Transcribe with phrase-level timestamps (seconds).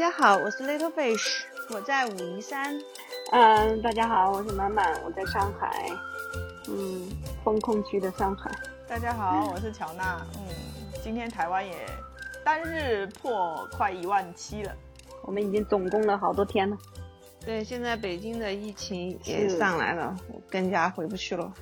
[0.00, 1.42] 家好，我是 Little Fish，
[1.74, 2.74] 我在武夷山。
[3.32, 5.90] 嗯，大家好，我是满满，我在上海。
[6.70, 7.06] 嗯，
[7.44, 8.50] 风控区的上海。
[8.88, 10.26] 大家好，我是乔娜。
[10.38, 10.54] 嗯，
[11.02, 11.74] 今天台湾也
[12.42, 14.74] 单日破快一万七了，
[15.20, 16.78] 我们已经总共了好多天了。
[17.44, 21.52] 对，现在北京的疫情也上来了，我更加回不去了。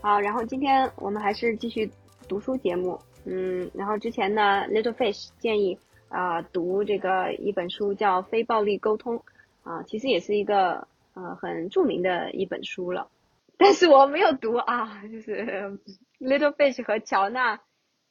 [0.00, 1.90] 好，然后今天我们还是继续
[2.28, 2.96] 读书节目。
[3.24, 5.76] 嗯，然后之前呢，Little Fish 建议
[6.10, 9.16] 啊读这个一本书叫《非暴力沟通》
[9.62, 13.10] 啊，其实也是一个呃很著名的一本书了，
[13.56, 15.78] 但是我没有读啊，就是
[16.18, 17.60] Little Fish 和乔娜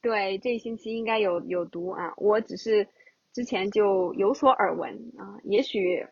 [0.01, 2.87] 对这一星期应该有有读啊，我只是
[3.33, 6.07] 之前就有所耳闻啊，也许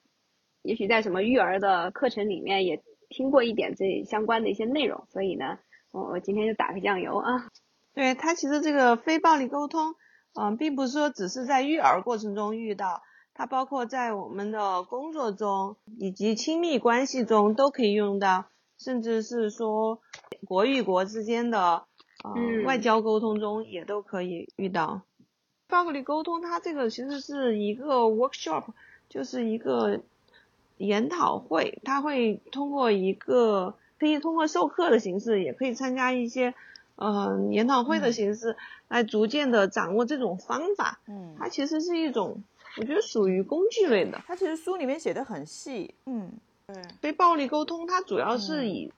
[0.61, 5.57] 也许在什么育儿的课程里面也听过一点这相关的一些内容，所以呢，
[5.91, 7.49] 我我今天就打个酱油啊。
[7.93, 9.95] 对它其实这个非暴力沟通，
[10.39, 13.01] 嗯，并不是说只是在育儿过程中遇到，
[13.33, 18.45] 它包括在我们的工作中以及亲密关系中都可以用到，
[18.77, 19.99] 甚至是说
[20.45, 21.85] 国与国之间的
[22.23, 25.01] 呃外交沟通中也都可以遇到。
[25.67, 28.65] 暴力沟通它这个其实是一个 workshop，
[29.09, 30.01] 就是一个
[30.77, 36.53] 研讨会，它会通过一个可以通过授课的形式，也可以参加一些。
[36.99, 42.43] 呃，研讨会的形式来逐渐的掌握这种方法，嗯，它其实是一种，
[42.77, 44.21] 我觉得属于工具类的。
[44.25, 46.31] 它其实书里面写的很细，嗯，
[46.67, 46.75] 对。
[47.01, 48.91] 非暴力沟通，它主要是以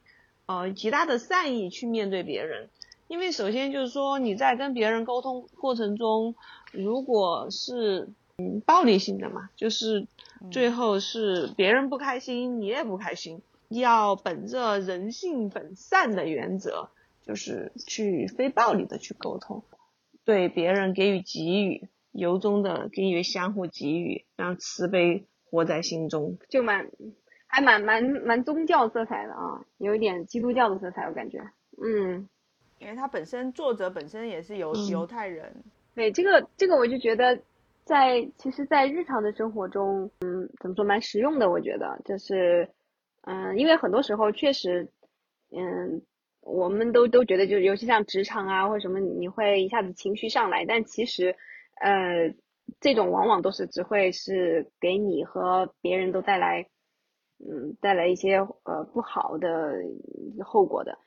[0.46, 2.70] 呃极大的善意去面对别人，
[3.08, 6.36] 因为首先就是说你在跟别人沟通过程中，
[6.72, 10.06] 如果是嗯暴力性的嘛，就是
[10.52, 16.90] 最后是别人不开心，你也不开心，要本着人性本善的原则。
[17.26, 19.62] 就是去非暴力的去沟通，
[20.26, 26.90] 对别人给予给予，由衷的给予相互给予，让慈悲活在心中，就蛮
[27.48, 31.40] 还蛮蛮蛮宗教色彩的啊，有一点基督教的色彩，我感觉，
[31.84, 32.28] 嗯，
[32.80, 35.64] 因为他本身作者本身也是犹犹太人，
[35.96, 37.40] 对这个这个我就觉得
[37.86, 42.00] 在其实，在日常的生活中，嗯，怎么说蛮实用的，我觉得。
[42.06, 42.70] 就是，
[43.22, 44.88] 嗯，因为很多时候确实，
[45.52, 46.02] 嗯。
[46.52, 51.36] 我们都都觉得，就是尤其像职场啊或者什么，你会一下子情绪上来，但其实，
[51.80, 52.34] 呃，
[52.80, 56.64] 这种往往都是只会是给你和别人都带来，
[57.38, 59.48] 嗯，带来一些呃不好的
[60.44, 60.98] 后果的，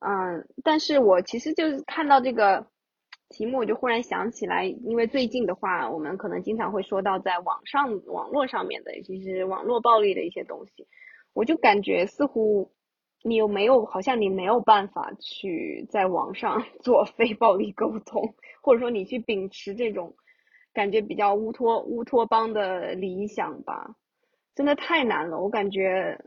[0.00, 2.68] 嗯，但是我其实就是看到这个
[3.28, 10.86] 题目，我就忽然想起来，因为最近的话，我们可能经常会说到在网上网络上面的，其实网络暴力的一些东西，
[11.34, 12.70] 我就感觉似乎。
[13.22, 20.14] 你有没有好像你没有办法去在网上 做非暴力沟通，或者说你去秉持这种
[20.72, 23.94] 感觉比较乌托乌托邦的理想吧？
[24.54, 26.20] 真的太难了，我感觉。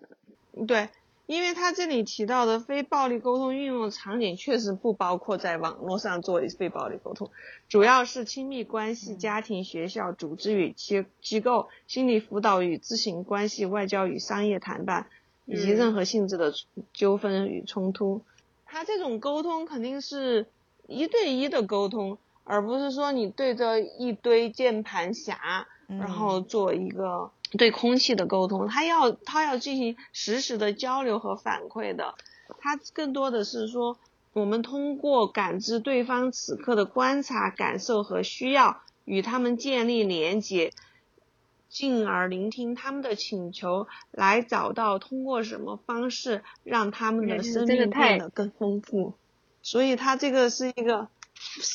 [0.67, 0.87] 对，
[1.25, 7.29] 因为他这里提到的非暴力沟通运用场景确实不包括在网络上做非暴力沟通，
[7.67, 15.07] 主要是亲密关系、家庭、学校、组织与机机构、心理辅导与咨询关系、外交与商业谈判。
[15.45, 16.53] 以及任何性质的
[16.93, 18.21] 纠纷与冲突，
[18.65, 20.47] 他这种沟通肯定是
[20.87, 28.67] 一对一的沟通，而不是说你对着一堆键盘侠，然后做一个对空气的沟通。
[28.67, 32.15] 他要他要进行实时的交流和反馈的，
[32.59, 33.97] 他更多的是说，
[34.33, 40.73] 我们通过感知对方此刻的观察、感受和需要，与他们建立连接。
[41.75, 49.15] 进而聆听他们的请求，来找到通过什么方式让他们的生命变得更丰富。
[49.61, 51.09] 所以，他这个是一个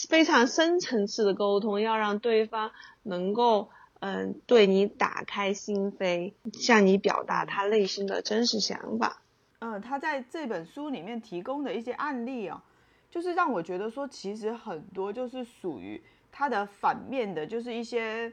[0.09, 2.71] 非常深层次的沟通，要让对方
[3.03, 3.69] 能够
[3.99, 9.21] 嗯对你打开心扉，向你表达他内心的真实想法。
[9.59, 12.65] 嗯，他在这本书里面提供的一些案例啊，
[13.11, 16.03] 就是让我觉得说，其实很多就是属于
[16.33, 18.33] 他的反面的，就是一些。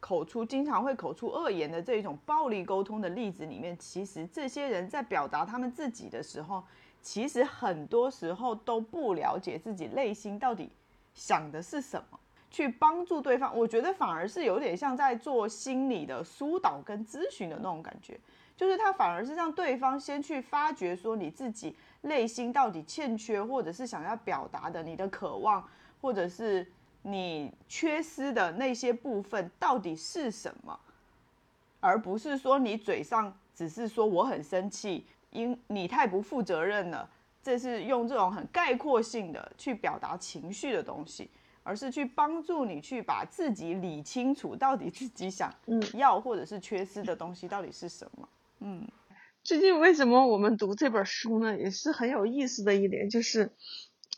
[0.00, 6.64] 口出经常会口出恶言的这一种暴力沟通的例子里面，其实这些人在表达他们自己的时候，
[7.02, 10.70] 其实很多时候都不了解自己内心到底
[11.12, 12.18] 想的是什么，
[12.50, 13.54] 去帮助对方。
[13.56, 18.18] 我觉得反而是有点像在做心理的疏导跟咨询的那种感觉，
[18.56, 25.62] 就是他反而是让对方先去发掘说你自己内心到底欠缺或者是想要表达的你的渴望，
[26.00, 26.66] 或者是。
[27.02, 30.78] 你缺失的那些部分到底是什么，
[31.80, 37.08] 而不是说你嘴上只是说我很生气，因你太不负责任了，
[37.42, 41.30] 这是用这种很概括性的去表达情绪的东西，
[41.62, 48.28] 而是去帮助你去把自己理清楚，到底自己想嗯要或者是缺失的东西到底是什么。
[48.60, 48.86] 嗯
[49.42, 51.58] 最近为什么我们读这本书呢？
[51.58, 53.52] 也是很有意思的一点，就是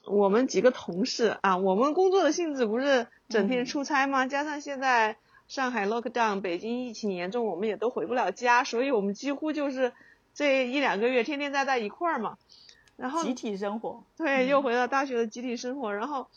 [0.07, 4.27] 我们几个同事啊，我们工作的性质不是整天嗯出差吗？
[4.27, 5.17] 加上现在
[5.49, 9.93] 上海 lockdown，北京疫情严重，我们也都回不了家，所以我们几乎就是
[10.35, 12.39] 这一两个月天天待在一块儿嘛。
[12.97, 16.29] 然后集体生活，对，又回到大学的集体生活，然后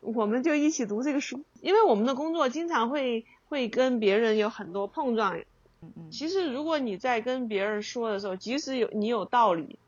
[0.00, 5.38] 我们就一起读这个书，因为我们的工作经常会会跟别人有很多碰撞。
[5.38, 9.78] 嗯嗯其实如果你在跟别人说的时候，即使有你有道理，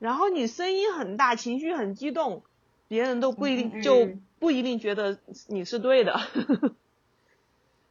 [0.00, 2.42] 然后你声音很大，情绪很激动，
[2.88, 6.20] 别人都不一定、嗯就嗯不一定觉得你是对的。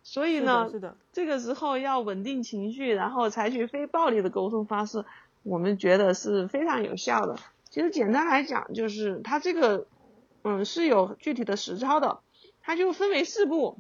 [0.04, 5.04] 所以是呢的，，是的，这个时候要稳定情绪，然后采取非暴力的沟通方式，
[5.44, 7.38] 我们觉得是非常有效的。
[7.70, 9.86] 其实简单来讲，就是它这个，
[10.44, 12.22] 嗯，是有具体的实操的，
[12.62, 13.78] 它就分为四步。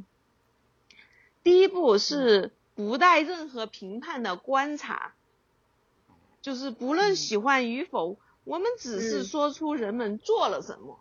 [1.43, 5.13] 第一步是不带任何评判的观察，
[6.41, 10.99] 就是不论喜欢与否，我们只是嗯说出人们做了什么。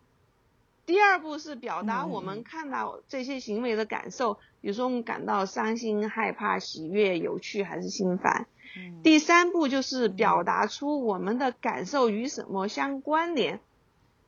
[0.87, 8.47] 第二步是表达嗯我们嗯看到这些行为的感受，比如说我们感到伤心、害怕、喜悦、有趣还是心烦。
[8.75, 13.59] 嗯第三步就是表达出我们的感受与什么相关联，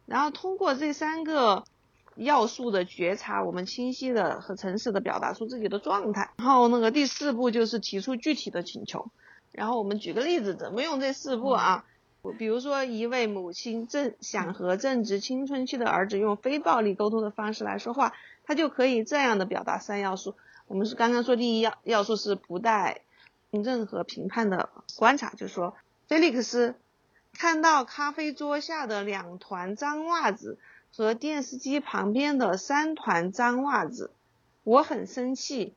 [0.06, 1.64] 然后通过这三个
[2.16, 6.32] 要素的觉察，我们清晰的和诚实的表达出自己的状态。
[6.38, 9.10] 然后那个第四步就是提出具体的请求。
[9.52, 11.86] 然后我们举个例子，怎么用这四步啊？
[12.38, 18.14] 比如说，一位母亲正想和正值青春期的儿子用非暴力沟通的方式来说话，
[18.46, 20.36] 他就可以这样的表达三要素。
[20.68, 23.02] 我们是刚刚说第一要要素是不带
[23.52, 25.76] 任何评判的观察，就是说，
[26.08, 26.76] 菲利克斯
[27.34, 30.60] 看到咖啡桌下的两团脏袜子
[30.94, 34.12] 和电视机旁边的三团脏袜子，
[34.64, 35.74] 我很生气，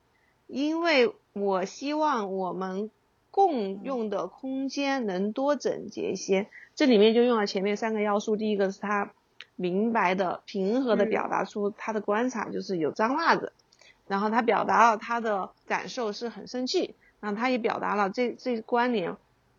[0.48, 2.90] 因为我希望我们
[3.32, 6.46] 共用的空间能多整洁一些。
[6.76, 9.12] 这里面就用了前面三个要素，第一个是他
[9.56, 13.52] 明白的、平和的嗯表达出他的观察，就是有脏袜子，
[14.06, 19.16] 然后他表达了他的感受是很生气，然后他也表达了这这关联，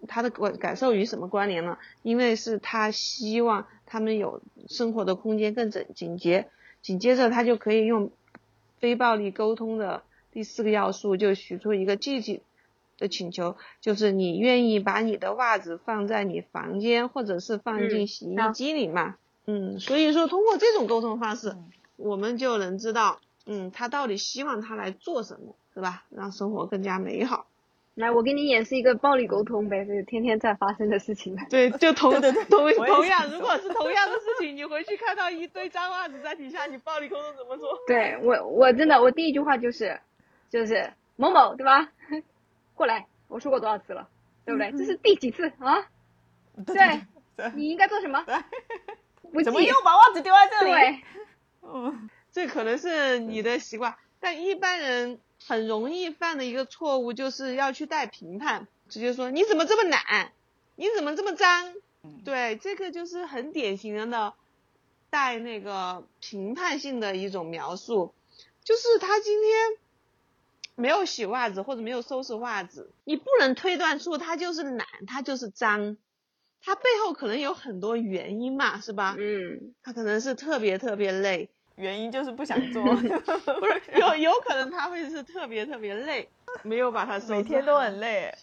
[0.08, 1.78] 他的感感受与什么关联呢？
[2.04, 6.48] 因为是他希望他们有生活的空间更整紧洁，
[6.81, 8.12] 紧接着他就可以用
[8.80, 12.42] 非暴力沟通的第四个要素，就许出一个具体
[13.04, 19.16] 的请求，就是你愿意把你的袜子放在你房间，或者是放进嗯洗衣机里嘛？
[19.46, 21.66] 嗯，所以说通过这种沟通方式，嗯
[21.98, 26.06] 我们就能知道，嗯，他到底希望他来做什么，是吧？
[26.10, 27.46] 让生活更加美好。
[27.96, 31.38] 来，我给你演示一个暴力沟通呗，这是天天在发生的事情。
[31.52, 37.70] 对，就同同同样，如果是同样的事情， 你回去看到一堆脏袜子在底下，你暴力沟通怎么做？
[37.86, 40.00] 对我，我真的，我第一句话就是，
[40.50, 41.92] 就是某某，对吧？
[42.75, 44.10] 过来，我说过多少次了，
[44.46, 44.72] 对不对？
[44.72, 45.88] 这是第几次啊？
[46.66, 47.02] 对对
[47.36, 48.24] 对你应该做什么？
[49.44, 50.72] 怎么又把袜子丢在这里？
[50.72, 51.04] 对，
[51.64, 60.31] 嗯这可能是你的习惯，但一般人很容易犯的一个错误，就是要去带评判，直接说你怎么这么懒，
[60.75, 61.74] 你怎么这么脏？
[62.04, 64.34] 嗯对，这个就是很典型的，
[65.10, 68.13] 带那个评判性的一种描述，
[68.63, 69.77] 就是他今天
[70.75, 75.98] 没有洗袜子或者没有收拾袜子，你不能推断出他就是懒，他就是脏，
[76.62, 79.15] 他背后可能有很多原因嘛，是吧？
[79.20, 82.98] 嗯，他可能是特别特别累，原因就是不想 做，不
[83.68, 86.27] 是有有可能他会是特别特别累，
[86.63, 88.34] 没有把他收拾每天都很累。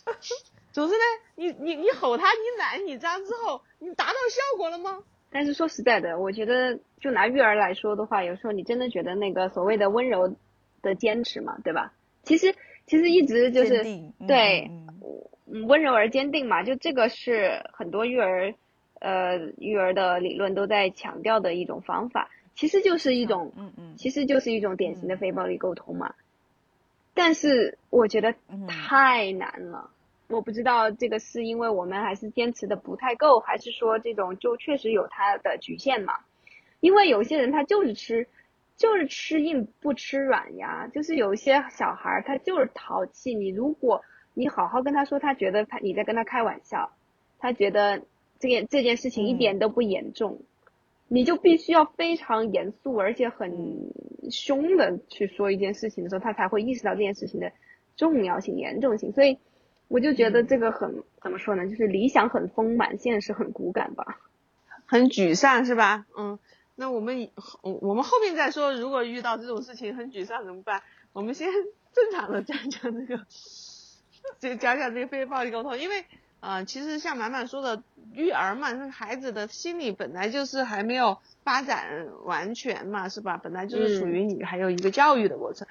[0.73, 1.01] 总之呢，
[1.35, 5.03] 你你你吼他，你懒你脏之后，你达到效果了吗？
[5.33, 10.37] 但是说实在的，我觉得就拿育儿来说的话，有时候你真的觉得那个所谓的温柔
[10.83, 11.93] 的坚持嘛，对吧？
[12.23, 12.55] 其实
[12.87, 13.83] 其实一直就是
[14.27, 14.71] 对
[15.67, 18.55] 温柔而坚定嘛，就这个是很多育儿
[19.01, 26.15] 呃育儿的理论都在强调的一种方法，其实就是一种嗯嗯其实就是一种典型的非暴力沟通嘛。
[27.15, 29.91] 但是我觉得嗯太难了，
[30.29, 36.15] 我不知道这个是因为我们还是坚持的不太够，还是说这种就确实有它的局限嘛？
[36.79, 38.27] 因为有些人他就是吃，
[38.81, 46.91] 就是吃硬不吃软呀，就是有一些小孩儿他就是淘气，你如果你好好跟他说，他觉得他你在跟他开玩笑，
[47.39, 48.01] 他觉得
[48.39, 50.41] 这件这件事情一点都不严重，
[51.09, 53.93] 你就必须要非常严肃而且很
[54.31, 57.53] 凶的去说一件事情的时候，他才会意识到这件事情的
[57.97, 59.13] 重要性、严重性。
[59.13, 59.37] 所以
[59.89, 64.21] 我就觉得这个很怎么说呢，就是理想很丰满，现实很骨感吧。
[64.87, 66.07] 很沮丧是吧？
[66.17, 66.39] 嗯，
[66.81, 70.83] 那我们以我们后面再说，如果遇到这种事情很沮丧怎么办？
[71.13, 71.47] 我们先
[71.93, 73.27] 正常的讲讲这个，
[74.39, 76.01] 就讲讲这个非暴力沟通，因为
[76.41, 77.83] 啊、呃其实像满满说的，
[78.15, 83.37] 育儿嘛，那孩子的心理本来就是还没有发展完全嘛，是吧？
[83.37, 85.69] 本来就是属于你还有一个教育的过程，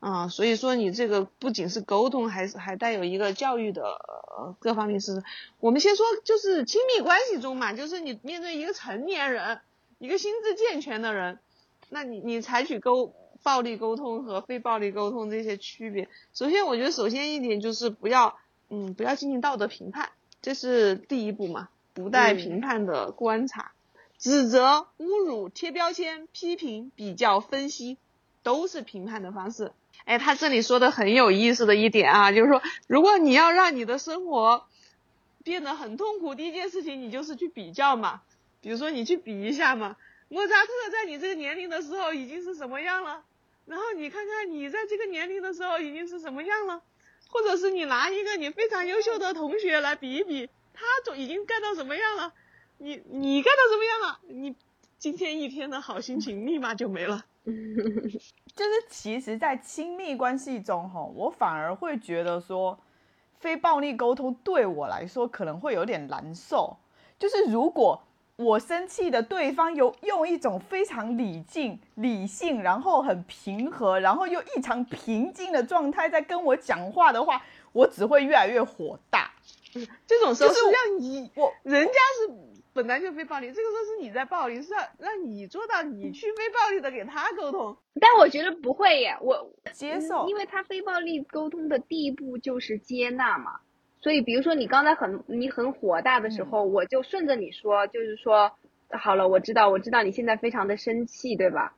[0.00, 5.22] 啊、所以说你这个不仅是沟通，还是还带有一个教育的、呃、各方面是。
[5.60, 9.60] 我们先说就是亲密关系中嘛，就是你面对一个成年人，
[9.98, 11.38] 一个心智健全的人，
[11.88, 18.38] 那你你采取沟暴力沟通和非暴力沟通这些区别，首先我觉得首先一点就是不要
[18.68, 20.10] 嗯不要进行道德评判，
[20.42, 22.36] 这是第一步嘛，不带嗯。
[22.36, 23.72] 评判的观察，
[24.18, 27.96] 指责、侮辱、贴标签、批评、比较、分析，
[28.42, 29.72] 都是评判的方式。
[30.04, 34.66] 哎，他这里说的很有意思的一点啊，就是说，如果你要让你的生活
[35.42, 38.22] 变得很痛苦，第一件事情你就是去比较嘛，
[38.60, 39.96] 比如说你去比一下嘛，
[40.28, 43.24] 莫扎特在你这个年龄的时候已经是什么样了，
[43.66, 46.82] 然后你看看你在这个年龄的时候已经是什么样了，
[47.28, 52.34] 或者是你拿一个你非常优秀的同学来比一比，他总已经干到什么样了，
[52.78, 54.56] 你你干到什么样了，你
[54.98, 57.24] 今天一天的好心情立马就没了。
[57.46, 62.76] 就是其实，在亲密关系中，哈，我反而会觉得说，
[63.38, 66.76] 非暴力沟通对我来说可能会有点难受。
[67.20, 68.02] 就是如果
[68.36, 79.32] 我生气的对方有用一种非常理性、理性，然后很平和，然后又异常平静的状态在跟我讲话的话，我只会越来越火大。
[80.06, 82.34] 这种时候就是是让你我人家是
[82.74, 87.74] 本来就非暴力，这个时候是你在暴力，是让让你做到你去非暴力的给他沟通。
[87.98, 93.60] 但我觉得不会耶，我接受因为他非暴力沟通的第一步就是接纳嘛。
[94.06, 98.56] 所以，比如说你刚才很你很火大的时候，我就顺着你说，就是说，
[98.88, 101.74] 好了，我知道，我知道你现在非常的生气，对吧？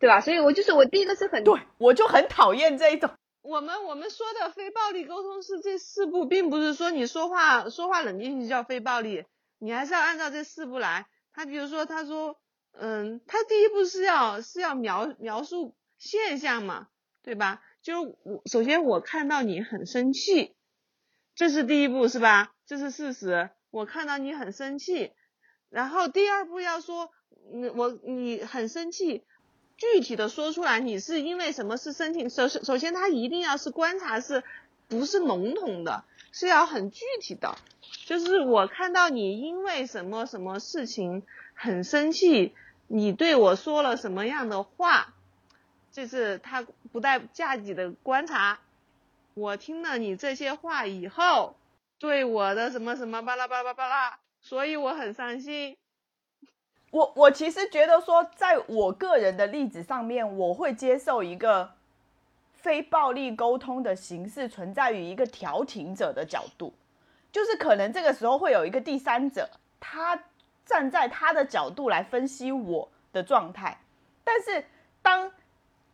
[0.00, 0.20] 对吧？
[0.20, 3.10] 所以我就是我第一个是很对我就很讨厌这一种。
[3.42, 9.24] 我们我们说的非暴力沟通是这四步，并不是说你说话说话冷静就叫非暴力，
[9.60, 11.06] 你还是要按照这四步来。
[11.32, 12.40] 他比如说，他说，
[12.72, 16.88] 嗯，他第一步是要是要描描述现象嘛，
[17.22, 17.62] 对吧？
[17.82, 20.55] 就是我首先我看到你很生气，
[21.36, 22.50] 这是第一步是吧？
[22.66, 25.12] 这是事实，我看到你很生气。
[25.68, 27.10] 然后第二步要说，
[27.52, 29.22] 嗯，我你很生气，
[29.76, 32.28] 具体的说出来，你是因为什么事生气？
[32.30, 34.42] 首首先，他一定要是观察是，
[34.88, 37.58] 不是笼统的，是要很具体的。
[38.06, 42.54] 就是我看到你因为什么什么事情很生气，
[42.86, 45.12] 你对我说了什么样的话，
[45.92, 48.58] 这是他不带架己的观察。
[49.36, 51.56] 我听了你这些话以后，
[51.98, 55.76] 对我的什么什么巴拉巴拉巴拉，所以我很伤心。
[56.90, 61.70] 我我其实觉得说，在我个人的例子上面，我会接受一个
[62.54, 66.72] 非暴力沟通的形式存在于一个调停者的角度，
[67.30, 70.18] 就是可能这个时候会有一个第三者，他
[70.64, 73.78] 站在他的角度来分析我的状态，
[74.24, 74.64] 但是
[75.02, 75.30] 当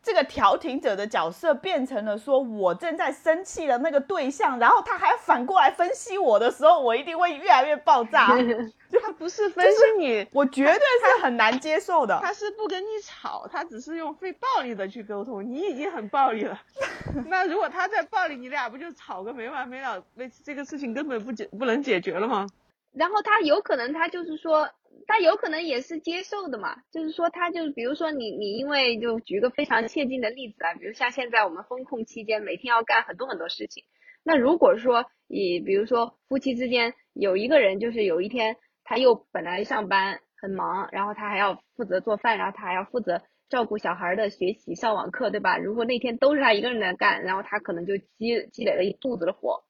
[0.02, 8.28] 这个调停者的角色变成了说我正在生气的那个对象，然后他还反过来分析我的时候，我一定会越来越爆炸。
[9.00, 12.18] 他不是分析你，我绝对是很难接受的。
[12.22, 15.42] 他是不跟你吵，他只是用非暴力的去沟通。
[15.42, 16.60] 你已经很暴力了，
[17.26, 20.02] 那如果他在暴力，你俩不就吵个没完没了？
[20.14, 22.46] 那这个事情根本不解不能解决了吗？
[22.94, 24.68] 然后他有可能他就是说，
[25.06, 33.84] 他有可能也是接受的嘛，就是说他就是比如说你你因为就举个非常切近的例子啊，比如像现在我们风控期间，每天要干很多很多事情。
[34.22, 45.56] 那如果说以比如说夫妻之间有一个人就是有一天他又本来上班很忙，然后他还要负责做饭，然后他还要负责照顾小孩的学习、上网课，对吧？
[45.56, 49.62] 如果那天都是他一个人在干，然后他可能就积积累了一肚子的火。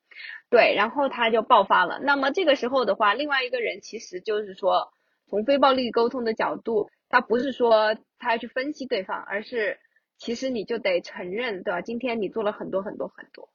[0.50, 1.98] 对，然后他就爆发了。
[2.00, 4.92] 那么这个时候的话，另外一个人其实就是说，
[5.28, 9.78] 从非暴力沟通的角度，他不是说他要去分析对方，而是
[10.18, 11.80] 其实你就得承认，对吧？
[11.80, 13.48] 今天你做了很多很多很多，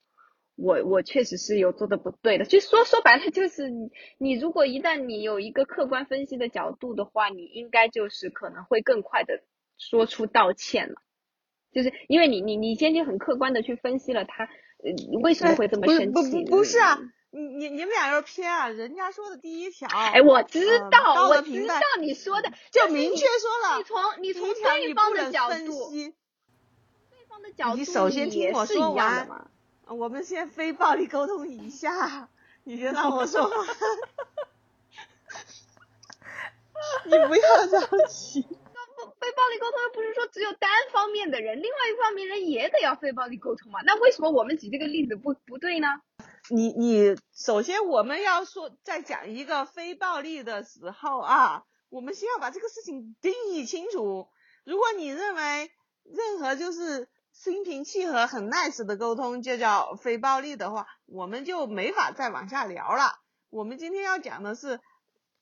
[0.55, 2.45] 我我确实是有做的不对的。
[2.45, 3.69] 就说说白了，就是
[4.17, 9.43] 你如果一旦你有一个客观分析的角度的话，你应该就是可能会更快的
[9.77, 10.95] 说出道歉了。
[11.71, 14.49] 就是因为你你你先去很客观的去分析了他
[15.23, 16.99] 为什么会这么生气，不不不是啊
[17.31, 18.69] 嗯，你你你们俩要偏啊！
[18.69, 25.89] 人家说的第一条，哎，我知嗯道，道我知道你说的，就明确说了，你从你从对方的角度，
[27.09, 29.49] 对方的角度你首先听我说完
[29.87, 32.29] 我们先非暴力沟通一下，
[32.63, 33.55] 你先让我说话，
[37.05, 38.56] 你不要着急。
[39.19, 43.79] 非暴力沟通又不是说只有单方面的人，另外一方面人也得要非暴力沟通嘛？
[43.85, 45.87] 那为什么我们举这个例子不不对呢？
[46.49, 54.29] 你你首先我们要说，在讲一个非暴力的时候啊，我们先要把这个事情定义清楚。
[54.63, 55.71] 如果你认为
[56.03, 63.19] 任何就是心平气和、很 nice 的沟通就叫非暴力的话，我们就没法再往下聊了。
[63.49, 64.79] 我们今天要讲的是，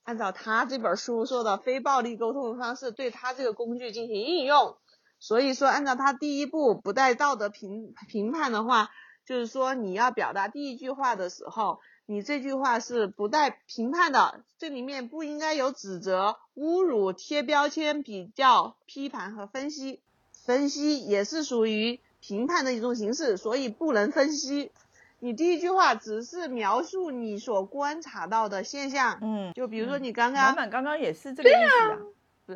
[0.05, 4.77] 按照他这本书说的非暴力沟通的方式，对他这个工具进行应用。
[5.19, 8.89] 所以说，按照他第一步不带道德评评判的话。
[9.25, 19.99] 就是说，你要表达第一句话的时候，你这句话是不带评判的，这里面不应该有指责、侮辱、贴标签、比较、批判和分析。
[20.45, 24.71] 分析也是属于评判的一种形式，所以不能分析。
[25.19, 31.99] 你第一句话只是描述你所观察到的现象，嗯，就比如说你刚刚，满满刚刚也是这个意思啊。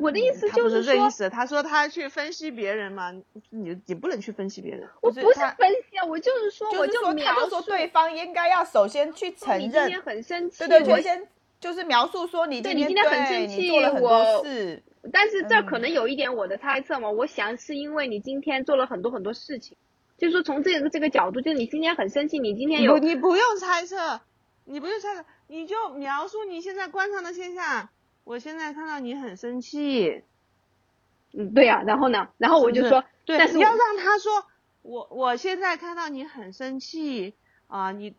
[0.00, 1.28] 我的意思就是说，这意思。
[1.28, 3.12] 他说他去分析别人嘛，
[3.50, 4.88] 你你不能去分析别人。
[5.00, 7.48] 我不是分析啊，我就是说，我就描述。
[7.48, 9.60] 说对方应该要首先去承认。
[9.60, 10.68] 你今天很生气。
[10.68, 11.26] 对对，我先
[11.58, 14.80] 就是描述说你对你今天很生气，做了很多事。
[15.12, 19.76] 但是这可能有一点我的猜测嘛，我想是因为你今天做了很多很多事情，
[20.20, 24.20] 就是说从这个这个角度，就是你今天很生气，你今天有你不用猜测，
[24.66, 27.88] 你不用猜测，你就描述你现在观察的现象。
[28.22, 30.22] 我现在看到你很生气。
[31.32, 32.28] 嗯，对呀，然后呢？
[32.36, 34.44] 然后我就说，对，但是要让他说，
[34.82, 37.34] 我我现在看到你很生气
[37.66, 38.14] 啊，你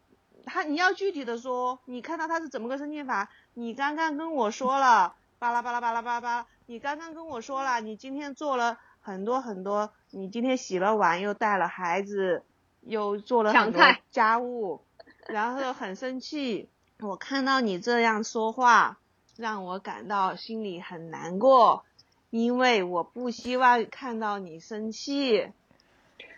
[0.46, 3.29] 他你要具体的说，你看到他是怎么个生气法？
[3.53, 12.43] 你刚刚跟我说了，巴拉巴拉巴拉巴拉巴拉，你刚刚跟我说了，你今天做了很多很多，你今天洗了碗，又带了孩子，
[12.81, 13.81] 又做了很多
[14.12, 14.86] 家务，
[15.27, 16.70] 然后很生气。
[17.00, 19.00] 我看到你这样说话，
[19.36, 21.84] 让我感到心里很难过。
[22.29, 25.52] 因为我不希望看到你生气，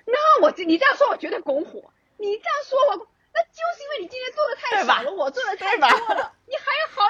[0.05, 1.93] 那我你这样说我绝对拱火。
[2.17, 6.63] 你这样说我，那就是因为你今天做的太少了，我做的太多了，你还
[6.95, 7.03] 好，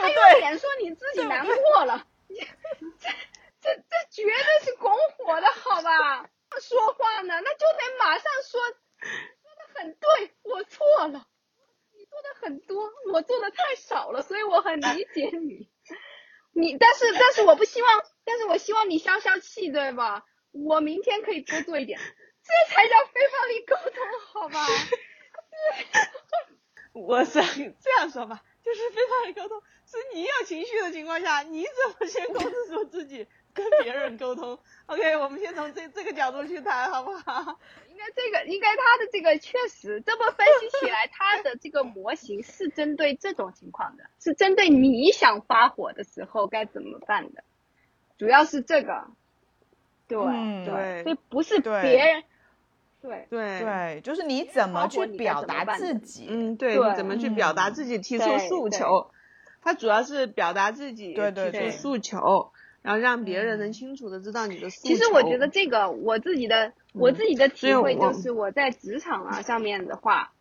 [0.00, 3.10] 还有脸说你自己难过了，你这
[3.60, 6.26] 这这绝对是拱火的好吧？
[6.62, 8.70] 说话呢，那就得马上说，说
[9.58, 11.26] 的很对，我错了，
[11.92, 15.68] 你做的很多，我做的太少了，所以我很理解你。
[16.56, 20.24] 你但是但是我不希望，但是我希望你消消气，对吧？
[20.52, 24.66] 我明天可以多做一点，这才叫非暴力沟通，好吧？
[26.92, 27.42] 我想
[27.80, 33.26] 这样说吧，就是非暴力沟通，是你有情绪的情况下，你怎么先控制住自己？
[33.54, 37.60] 跟别人沟通，OK，我们先从这这个角度去谈，好不好？
[37.88, 47.44] 应该这个，应该他的这个确实这么分析起来，他的这个模型是针对这种情况的，是针对你想发火的时候该怎么办的，
[48.18, 49.06] 主要是这个，
[50.08, 50.18] 对
[50.64, 52.22] 对，所以不是别人，
[53.02, 59.10] 对对对，就是你怎么去表达自己，嗯，对，你怎么去表达自己，提出诉求，
[59.62, 62.50] 他主要是表达自己，对对对，诉求。
[62.82, 64.94] 然后让别人能清楚的知道你的诉求。
[64.94, 70.32] 其实我觉得这个我自己的我自己的体会就是我在职场啊上面的话，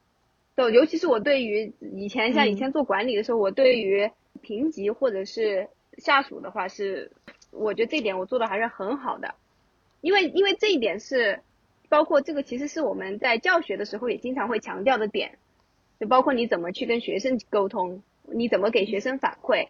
[0.57, 7.13] 就尤其是我对于以前像以前做管理的时候，我对于评级或者是下属的话是，
[7.51, 9.35] 我觉得这点我做的还是很好的，
[10.03, 11.39] 因为因为这一点是
[11.87, 15.37] 包括这个其实是我们在教学的时候也经常会强调的点，
[15.97, 19.69] 就包括你怎么去跟学生沟通，你怎么给学生反馈。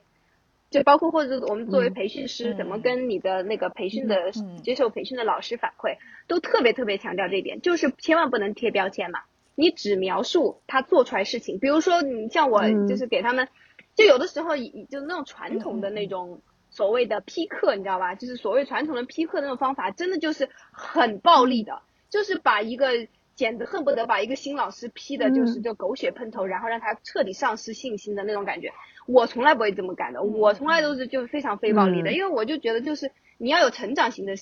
[0.71, 4.31] 就包括或者我们作为培训师，怎么跟你的那个培训的
[4.63, 9.19] 接受培训的老师反馈，都特别特别强调这一点，就是千万不能贴标签嘛。
[9.53, 13.49] 你只描述他做出来事情，比如说你像我就是给他们，
[13.93, 16.41] 就有的时候就那种传统的那种
[16.73, 18.15] 所谓的批课，你知道吧？
[18.15, 28.71] 就是所谓传统的批课那种方法，真的就是很暴力的，就是把一个简直恨不得把一个新老师批的就是就狗血喷头，然后让他彻底丧失信心的那种感觉。
[29.05, 34.35] 我从来不会这么干的，我从来都是就非常非暴力的，因为我就觉得就是你要有成长型的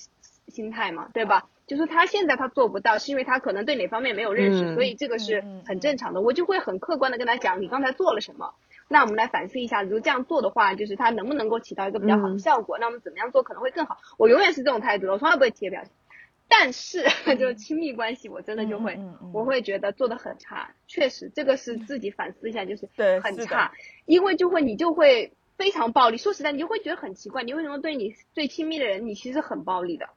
[0.48, 1.48] 心态嘛，对吧？
[1.66, 6.20] 就是他现在他做不到，是因为他可能对哪方面没有认识，所以这个是很正常的。
[6.20, 8.52] 我就会很客观的跟他讲，你刚才做了什么，
[8.92, 12.78] 那我们来反思一下，如果这样做的话，就是它能不能够起到一个比较好的效果？
[12.78, 13.98] 那我们怎么样做可能会更好？
[14.18, 15.90] 我永远是这种态度，我从来不会贴标签。
[16.48, 17.04] 但是，
[17.40, 19.00] 就亲密关系，我真的就会，
[19.32, 20.74] 我会觉得做的很差。
[20.86, 22.86] 确实，这个是自己反思一下，就是
[23.20, 23.72] 很差。
[24.04, 26.18] 因为就会你就会非常暴力。
[26.18, 30.10] 说实在，你就会觉得很奇怪，你为什么对你最亲密的人，你其实很暴力的？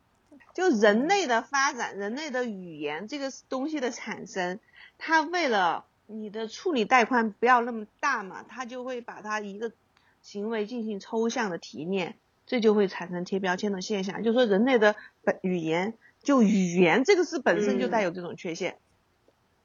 [0.53, 4.59] 就人类的发展，人类的语言这个东西的产生，
[4.97, 9.71] 它为了你的处理带宽不要那么大嘛，它就会把它一个
[10.21, 12.17] 行为进行抽象的提炼。
[12.47, 14.21] 这就会产生贴标签的现象。
[14.21, 18.77] 就说人类的本语言，就语言这个是本身就带有这种缺陷，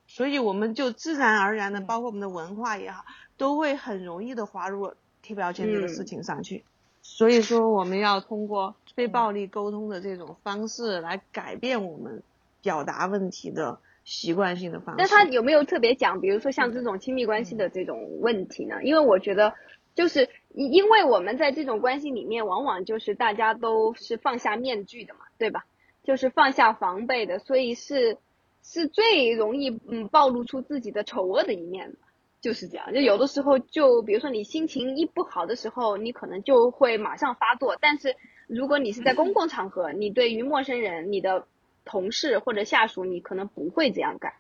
[0.07, 3.05] 所以我们就自然而然的，包括我们的文化也好，
[3.37, 6.65] 都会很容易的滑入贴标签这个事情上去。
[7.03, 12.23] 所以说，我们要通过非暴力沟通的这种方式来改变我们
[12.63, 15.03] 表达问题的习惯性的方式。
[15.03, 18.83] 那他有没有特别讲，比如说像这种亲密关系的这种问题呢？
[18.83, 19.55] 因为我觉得，
[19.95, 25.65] 就是因因为我们在这种关系里面，往往就是大家都是放下面具的嘛，对吧？
[26.03, 28.19] 就是放下防备的，所以是
[28.63, 31.99] 是最容易嗯暴露出自己的丑恶的一面的。
[32.41, 37.77] 就是这样，就有的时候，就比如说你心情一不好的时候，你可能就会马上发作。
[37.79, 41.47] 但是如果你是在公共场合，你对于陌生人、你的
[41.91, 44.35] 同事或者下属，你可能不会这样干。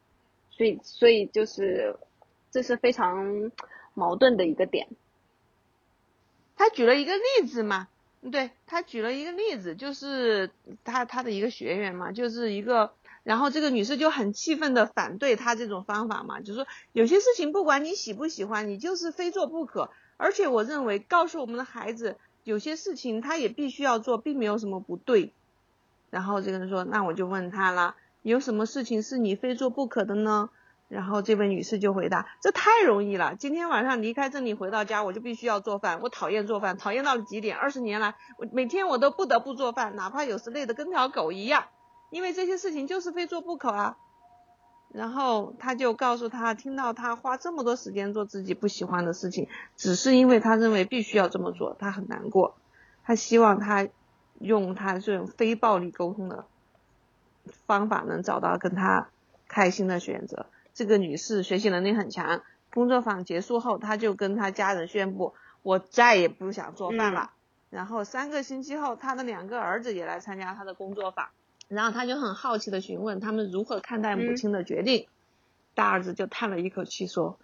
[0.51, 1.97] 所以，所以就是
[2.53, 3.51] 这是非常
[3.95, 4.87] 矛盾的一个点。
[6.57, 7.89] 他举了一个例子嘛，
[8.31, 10.51] 对他举了一个例子，就是
[10.85, 12.93] 他他的一个学员嘛，就是一个。
[13.23, 19.91] 然后这个女士就很气愤的反对他这种方法嘛，就说有些事情不管你喜不喜欢，你就是非做不可。
[20.17, 25.33] 而且我认为告诉我们的孩子，有些事情他也必须要做，并没有什么不对。
[26.11, 30.51] 然后这个人说，那我就问他了，有什么事情是你非做不可的呢？
[30.89, 37.57] 然后这位女士就回答，这太容易了，今天晚上离开这里回到家，我就必须要做饭，我讨厌做饭，讨厌到了极点。
[37.57, 41.67] 二十年来，我每天我都不得不做饭，哪怕有时累得跟条狗一样。
[42.11, 43.97] 因为这些事情就是非做不可啊，
[44.93, 49.47] 然后他就告诉他，听到他花这么多时间做自己不喜欢的事情，
[49.77, 52.57] 只是因为他认为必须要这么做，他很难过。
[53.05, 53.87] 他希望他
[54.41, 56.47] 用他这种非暴力沟通的
[57.67, 59.09] 方法，能找到跟他
[59.47, 60.47] 开心的选择。
[60.73, 67.33] 这个女士学习能力很强，工作坊结束后，她就跟她家人宣布，我再也不想做饭了。
[67.69, 71.29] 然后三个星期后，她的两个儿子也来参加她的工作坊。
[71.69, 75.07] 然后她就很好奇的询问他们如何看待母亲的决定，
[75.75, 77.39] 大儿子就叹了一口气说：“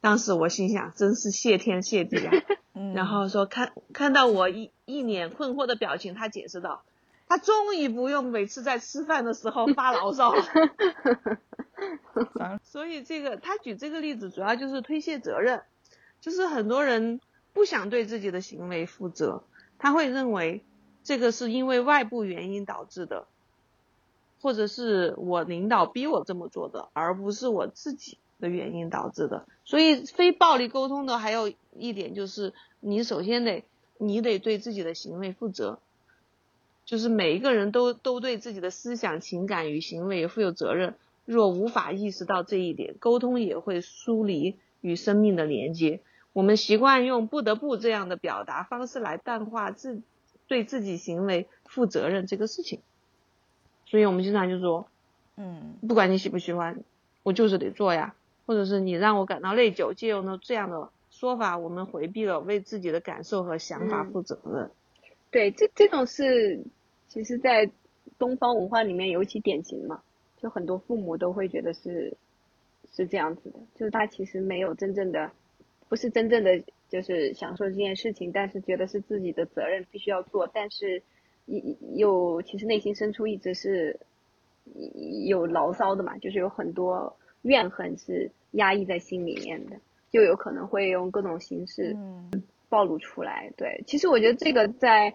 [0.00, 2.32] 当时我心想，真是谢天谢地啊。”
[2.72, 6.82] 然后说看看到我一一脸困惑的表情，他解释道
[7.28, 10.44] ：“他终于不用每次在吃饭的时候发牢骚了。
[12.62, 15.62] ”所以这个他举这个例子主要就是推卸责任，
[16.20, 17.20] 就是很多人
[17.52, 19.42] 不想对自己的行为负责，
[19.78, 20.64] 他会认为
[21.02, 23.26] 这个是因为外部原因导致的。
[24.42, 29.44] 或者是我领导逼我这么做的，而不是我自己的原因导致的。
[29.66, 33.64] 所以非暴力沟通的还有一点就是，你首先得
[33.98, 35.78] 你得对自己的行为负责，
[36.84, 40.94] 就是每一个人都都对自己的思想、情感与行为负有责任。
[41.26, 46.00] 若无法意识到这一点，沟通也会疏离与生命的连接。
[46.32, 50.00] 我们习惯用不得不这样的表达方式来淡化自
[50.48, 52.80] 对自己行为负责任这个事情。
[53.86, 54.88] 所以我们经常就说，
[55.36, 56.82] 嗯，不管你喜不喜欢，
[57.22, 58.14] 我就是得做呀，
[58.46, 64.70] 或者是你让我感到内疚，借用了这样的说法，我们回避了为自己的感受和想法负责任。
[65.30, 66.64] 对，这这种是，
[67.08, 67.70] 其实，在
[68.18, 70.02] 东方文化里面尤其典型嘛，
[70.38, 72.16] 就很多父母都会觉得是，
[72.90, 75.30] 是这样子的，就是他其实没有真正的，
[75.90, 81.02] 不是真正的就是享受这件事情，但是觉得是自己的责任必须要做，但是。
[81.96, 83.98] 又其实内心深处一直是
[85.26, 89.80] 有牢骚的嘛，就是有很多怨恨是压抑在心里面的，
[90.10, 91.96] 就有可能会用各种形式
[92.68, 93.52] 暴露出来。
[93.56, 95.14] 对，其实我觉得这个在，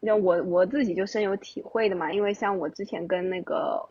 [0.00, 3.88] 那我我自己就深有体会的嘛，因为像我之前跟那个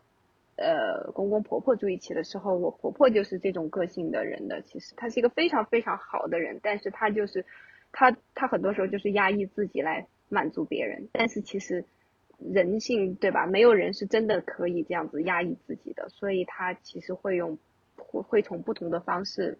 [0.56, 7.44] 呃公公婆婆住一起的时候，我婆婆就是这种个性的人的，其实她是一个非常非常好的人，但是她就是
[7.92, 10.06] 她她很多时候就是压抑自己来。
[10.34, 11.84] 满足别人，但是其实
[12.38, 13.44] 人性对吧？
[13.44, 17.58] 没有人是真的可以这样子压抑自己的，所以她其实会用
[17.98, 19.58] 会会从不同的方式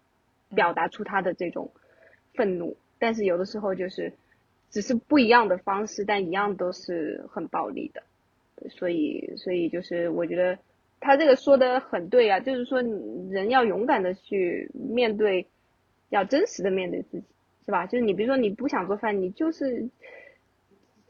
[0.54, 1.72] 表达出他的这种
[2.34, 4.12] 愤怒，但是有的时候就是
[4.70, 8.02] 只是不一样的方式，但一样都是很暴力的。
[8.70, 10.58] 所以所以就是我觉得
[11.00, 15.46] 他这个说的很对啊，就是说人要勇敢的去面对，
[16.10, 17.24] 要真实的面对自己，
[17.66, 17.86] 是吧？
[17.86, 19.88] 就是你比如说你不想做饭，你就是。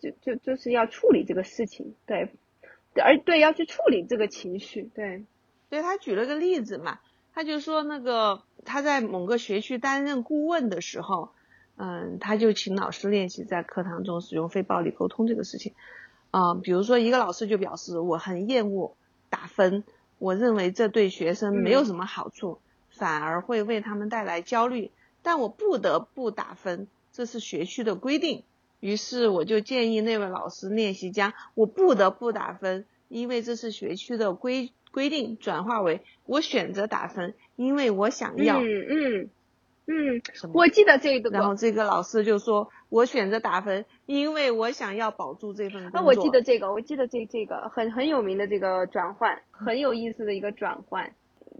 [0.02, 2.28] 就就就是要处理这个事情，对，
[3.00, 5.22] 而对要去处理这个情绪，对，
[5.70, 6.98] 对他举了个例子嘛，
[7.34, 11.30] 他就说那个他在某个学区担任顾问的时候，
[11.76, 15.74] 嗯，他就请老师练习在课堂中使用非暴力沟通这个事情，
[16.30, 18.96] 啊，比如说一个老师就表示我很厌恶
[19.30, 19.84] 打分，
[20.18, 22.58] 我认为这对学生没有什么好处，
[22.90, 24.90] 反而会为他们带来焦虑，
[25.22, 28.44] 但我不得不打分，这是学区的规定。
[28.80, 38.60] 于是我就建议那位老师练习将我不得不打分，因为这是学区的规规定，转化为我选择打分，因为我想要。
[38.60, 39.30] 嗯嗯
[39.86, 41.30] 嗯我记得这个。
[41.30, 51.12] 然后这个老师就说：“我选择打分，因为我想要保住这份工作。”啊，我记得这个，我记得这这个很很有名的这个转换，很有意思的一个转换，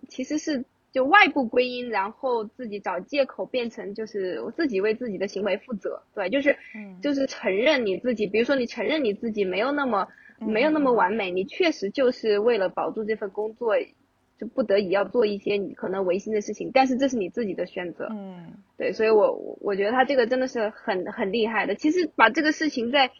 [0.08, 10.06] 其实是就外部归因，然后自己找借口变成就是我自己为自己的行为负责，对，就是嗯就是承认你自己，比如说你承认你自己没有那么
[10.46, 13.74] 没有那么完美，你确实就是为了保住这份工作。
[14.38, 18.08] 就不得已要做一些你可能违心的事情，但是这是你自己的选择。
[18.10, 21.76] 嗯对，所以我我我觉得他这个真的是很很厉害的。
[21.76, 23.12] 其实把这个事情再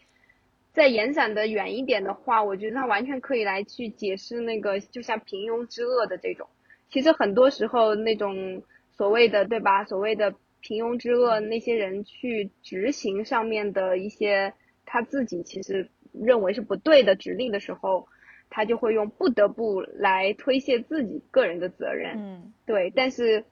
[0.73, 6.49] 再延展的远一点的话，我觉得他完全可以来去解释那个就像平庸之恶的这种。
[6.89, 14.53] 其实很多时候那种所谓的对吧，所谓的平庸之恶，那些人去执行上面的一些
[14.85, 18.07] 他自己其实认为是不对的指令的时候，
[18.49, 22.15] 他就会用不得不来推卸自己个人的责任。
[22.17, 23.45] 嗯对，但是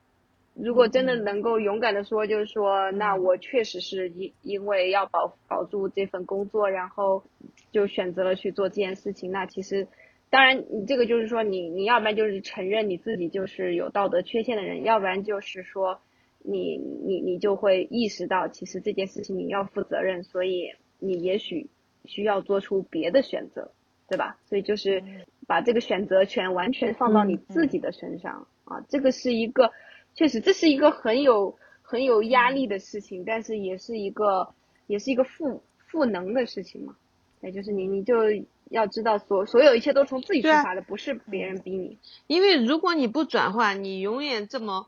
[0.53, 7.23] 如果真的能够勇敢的说，就是说，那我确实是因因为要保保住这份工作，然后
[7.71, 9.31] 就选择了去做这件事情。
[9.31, 9.87] 那其实，
[10.29, 16.01] 当然，你这个就是说，你你要不然就是承认你自己就是有道德缺陷的人，要不然就是说
[16.43, 21.69] 你你你就会意识到，其实这件事情你要负责任，所以你也许
[22.05, 23.71] 需要做出别的选择，
[24.07, 24.37] 对吧？
[24.47, 25.03] 所以就是
[25.47, 28.47] 把这个选择权完全放到你自己的身上。
[28.65, 29.71] 啊，这个是一个，
[30.15, 34.53] 确实这是一个很有很有压力的事情，但是也是一个
[34.87, 36.95] 也是一个赋赋能的事情嘛。
[37.41, 38.15] 对，就是你你就
[38.69, 41.97] 要知道所所有一切都从自己出发的，不是别人逼你。
[42.27, 44.87] 因为如果你不转换，你永远这么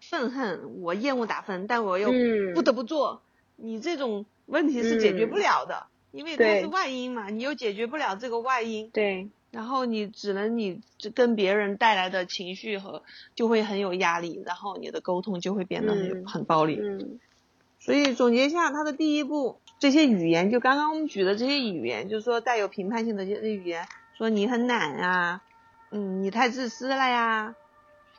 [0.00, 3.22] 愤恨，我厌恶打分，但我又嗯不得不做，
[3.56, 13.02] 你这种问题是解决不了的，因为它是外因嘛，你又解决不了这个外因，对，然后你只能你这跟别人带来的情绪和
[13.34, 16.78] 就会很有压力，然后你的沟通就会变得很、嗯很暴力。
[16.80, 17.18] 嗯
[17.80, 25.42] 所以总结一下，它的第一步，这些语言，就刚刚我们举的这些语言，就是说带有评判性的这些语言，说你很懒啊，
[25.90, 27.54] 嗯，你太自私了呀，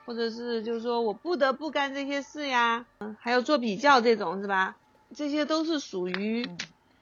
[0.06, 4.76] 或者是就是说我不得不干这些事呀，嗯，还有做比较这种是吧？
[5.16, 6.48] 这些都是属于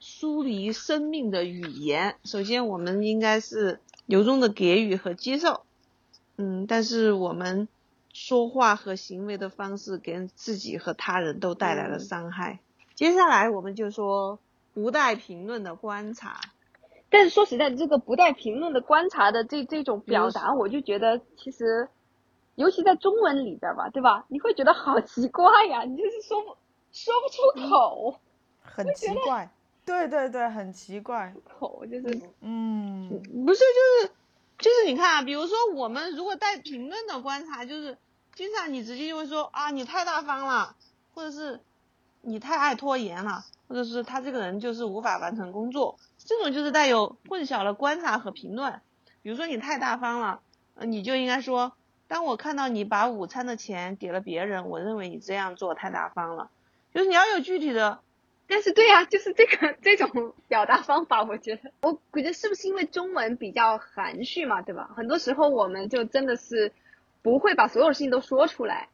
[0.04, 2.18] 疏离生命的语言。
[2.26, 5.62] 首先，我们应该是由衷的给予和接受，
[6.36, 7.70] 嗯，但是我们
[8.12, 12.60] 说话和行为的方式给自己和他人都带来了嗯伤害。
[12.96, 14.40] 接下来我们就说
[14.74, 16.42] 不带评论的观察，
[17.10, 21.88] 但是说实在，这个不带评论的观察的这这种表达，我就觉得其实，
[22.56, 24.26] 尤其在中文里边吧，对吧？
[24.28, 26.58] 你会觉得好奇怪呀，你就是说不
[26.92, 27.30] 说不
[27.62, 28.20] 出口，
[28.62, 29.50] 很奇怪，
[29.86, 33.10] 对对对，很奇怪，口就是嗯
[33.46, 34.14] 不是就是
[34.58, 37.98] 就是你看啊，比如说我们如果带评论的观察，就是
[38.34, 40.76] 经常你直接就会说啊你太大方了，
[41.14, 41.60] 或者是
[42.22, 48.80] 你太爱拖延了，或者是他这个人就是无法完成工作，这种就是带有混淆了观察和评论。
[49.22, 50.42] 比如说你太大方了，
[50.76, 51.74] 呃你就应该说，
[52.08, 56.50] 当我看到你把午餐的钱给了别人，我认为你这样做太大方了。
[56.94, 58.00] 就是你要有具体的
[58.48, 64.92] 但是对呀、就是这个这种表达方法，我觉得，我觉得是不是因为中文比较含蓄嘛，对吧？
[64.96, 66.74] 很多时候我们就真的是
[67.22, 68.90] 不会把所有事情都说出来，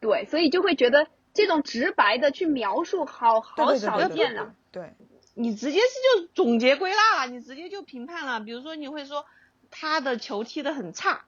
[0.00, 4.54] 对，所以就会觉得这种直白的去描述好好少对对对见啊。
[4.70, 4.94] 对，
[5.34, 8.40] 你直接是就总结归纳了，你直接就评判了。
[8.40, 9.24] 比如说你会说
[9.70, 11.24] 他的球踢得很差，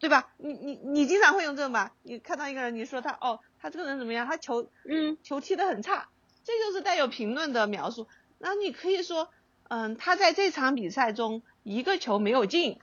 [0.00, 0.32] 对吧？
[0.38, 1.92] 你你你经常会用这个吧？
[2.02, 4.26] 你看到一个人，你说他哦，他这个人怎么样？
[4.26, 6.08] 他球嗯球踢得很差，
[6.44, 8.08] 这就是带有评论的描述。
[8.38, 9.28] 那你可以说，
[9.68, 12.78] 嗯，他在这场比赛中一个球没有进，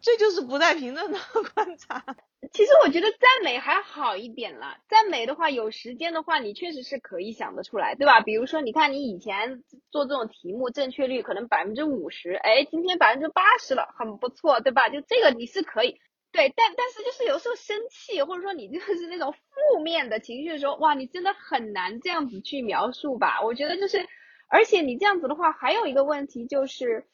[0.00, 1.18] 这就是不带评论的
[1.54, 2.04] 观察。
[2.52, 8.20] 其实我觉得赞美还好一点了，赞美的话，有时间的话，你确实是可以想得出来，对吧？
[8.20, 14.88] 比如说，你看你以前做这种题目，正确率可能百分之五十，哎，今天百分之八十了，很不错，对吧？
[14.88, 16.00] 就这个你是可以，
[16.30, 23.42] 对，但但是就是有时候生气，或者说你就是那种负面的情绪的时候，哇，你真的很难这样子去描述吧？
[23.42, 24.06] 我觉得就是，
[24.48, 27.06] 而且你这样子的话，还有一个问题就是，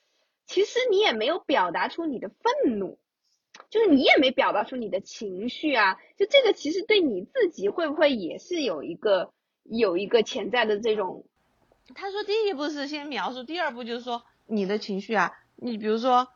[0.46, 2.98] 其实你也没有表达出你的愤怒。
[3.70, 11.24] 就是你也没表达出你的情绪啊，就这个其实对你自己会不会也是有一个有一个潜在的这种，
[11.94, 16.27] 他说第一步是先描述，第二步就是说你的情绪啊，你比如说，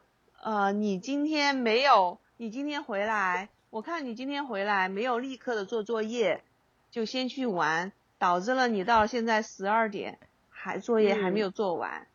[0.45, 6.45] 呃，你今天没有，你今天回来，我看你今天回来没有立刻的做作业，
[6.89, 12.07] 就先去玩，导致了你到现在十二点还作业还没有做完，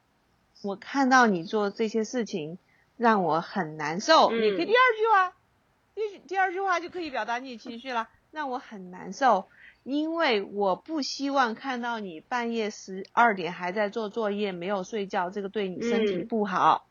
[0.63, 2.57] 我看到你做这些事情
[2.95, 4.29] 让我很难受。
[4.31, 5.33] 嗯你可以第二句话，
[5.93, 9.49] 第第二句话就可以表达你情绪了，让我很难受，
[9.83, 16.88] 因为我不希望看到你半夜十二点还在做作业，没有睡觉，这个对你身体嗯不好。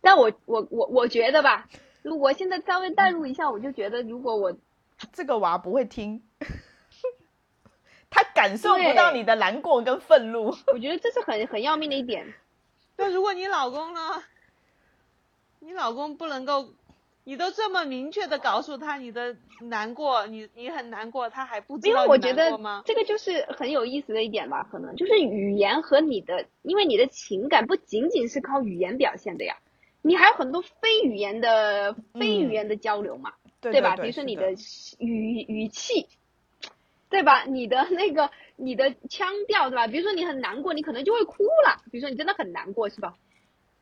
[0.00, 1.66] 但我我我我觉得吧，
[2.04, 4.54] 如果现在稍微代入一下，我就觉得如果我
[5.14, 6.22] 这个娃不会听，
[8.10, 10.54] 他感受不到你的难过跟愤怒。
[10.66, 12.34] 我觉得这是很很要命的一点。
[12.96, 14.22] 那如果你老公呢？
[15.60, 16.74] 你老公不能够，
[17.24, 22.82] 你都这么明确的告诉他你的难过，你你很难过，他还不知道因为我觉得难过吗？
[22.84, 29.56] 这个就是很有意思的一点吧，可能就是语言和你的，因为你的情感不仅仅是靠语言表现的呀，
[30.06, 33.36] 你还有很多非语言的非语言的交流嘛，吧？
[33.62, 34.62] 对对对比如说你是的的
[34.98, 36.08] 语语气，
[37.08, 37.44] 对吧？
[37.44, 39.86] 你的那个你的腔调，对吧？
[39.86, 43.14] 比如说你很难过，你可能就会哭了，比如说你真的很难过，是吧？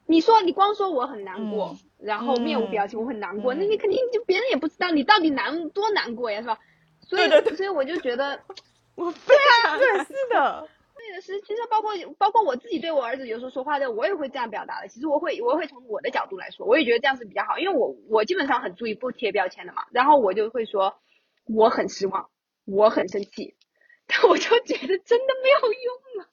[0.06, 6.60] 你说你光说我很难过，嗯然后面无表情，我很难过，嗯那你肯定就别人也不知道你到底难多难过呀，是吧？
[7.08, 8.40] 所以所以我就觉得，
[8.94, 10.68] 我非常对，是的，
[11.12, 14.88] 对的是，其实包括包括我自己对我儿子有时候说话的，我也会这样表达的。
[14.88, 19.84] 其实我会我会从我的角度来说，我也觉得这样是比较好，因为我我基本上很注意不贴标签的嘛。
[19.92, 20.96] 然后我就会说
[21.44, 22.30] 我很失望，
[22.64, 23.56] 我很生气，
[24.06, 26.30] 但我就觉得真的没有用了，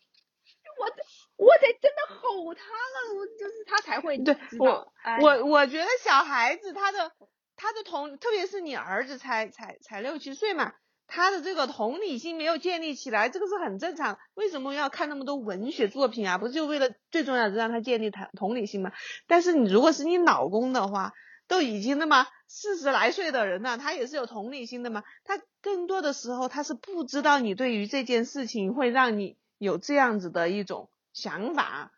[0.79, 1.03] 我得
[1.35, 4.93] 我得真的吼他了，我就是他才会对我。
[5.03, 7.11] 哎我我觉得小孩子他的
[7.57, 10.73] 他的同，特别是你儿子才才才六七岁嘛，
[11.09, 14.17] 他的这个同理心没有建立起来，这个是很正常。
[14.35, 16.37] 为什么要看那么多文学作品啊？
[16.37, 18.91] 不是就为了最重要的让他建立同同理心吗？
[19.27, 21.13] 但是你如果是你老公的话，
[21.47, 25.03] 都已经那么四十来岁的人了，他也是有同理心的嘛。
[25.23, 31.91] 他更多的时候他是不知道你对于这件事情会让你有这样子的一种想法。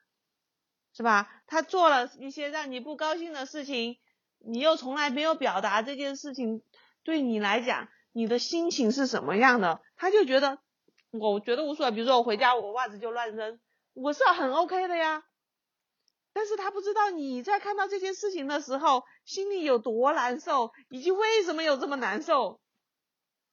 [0.94, 1.32] 是吧？
[1.48, 3.98] 他做了一些让你不高兴的事情，
[4.40, 6.62] 你又从来没有表达这件事情，
[7.04, 9.82] 对你来讲，你的心情是什么样的？
[9.96, 10.60] 他就觉得，
[11.12, 11.92] 我觉得无所谓。
[11.92, 13.60] 比如说我回家，我袜子就乱扔，
[13.94, 15.24] 我是很 OK 的呀。
[16.34, 22.60] 但是他不知道你在看到这件事情的时候，心里有多难受，以及为什么有这么难受，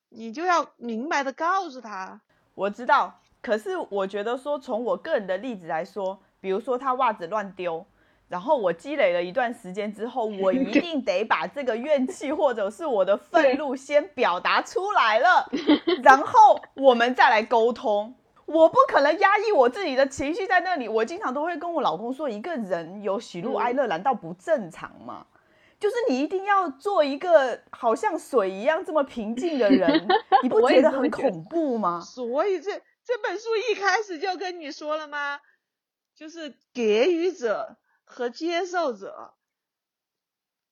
[0.08, 2.22] 你就要明白的告诉他。
[2.54, 3.20] 我知道。
[3.40, 7.86] 可是我觉得说，从我个人的例子来说，比如说他袜子乱丢，
[8.28, 15.50] 然后我积累了一段时间之后， 我一定得把这个怨气或者是我的愤怒先表达出来了，
[16.02, 18.14] 然后我们再来沟通。
[18.46, 20.88] 我不可能压抑我自己的情绪在那里。
[20.88, 25.26] 我经常都会跟我老公说，一个人有喜怒哀乐，难道不正常吗？
[25.78, 30.08] 就是你一定要做一个好像水一样这么平静的人，
[30.42, 32.00] 你不觉得很恐怖吗？
[32.00, 32.72] 所以这
[33.04, 35.38] 这本书一开始就跟你说了吗？
[36.16, 37.76] 就是给予者
[38.08, 39.34] 和接受者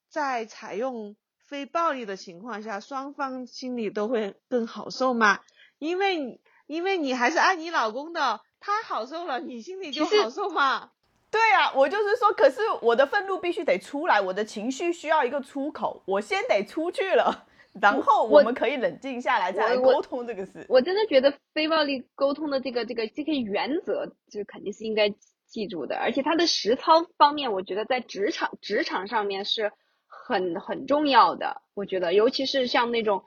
[0.08, 5.40] 在采用非暴力的情况下，双方心里都会更好受吗。
[5.78, 10.90] 因为你因为你还是爱你老公的，他好受了，你心里就好受吗。
[11.30, 17.46] 对啊，我就是说，可是我的愤怒必须得出来，我的情绪需要一个出口，我先得出去了，
[17.80, 20.64] 然后我我们可以冷静下来再来沟通这个事。
[20.68, 25.10] 我真的觉得非暴力沟通的这个这个这个原则，就肯定是应该
[25.56, 25.96] 记住的。
[25.96, 29.72] 而且它的实操方面，我觉得在职场职场上面是
[30.06, 31.62] 很很重要的。
[31.72, 33.24] 我觉得，尤其是像那种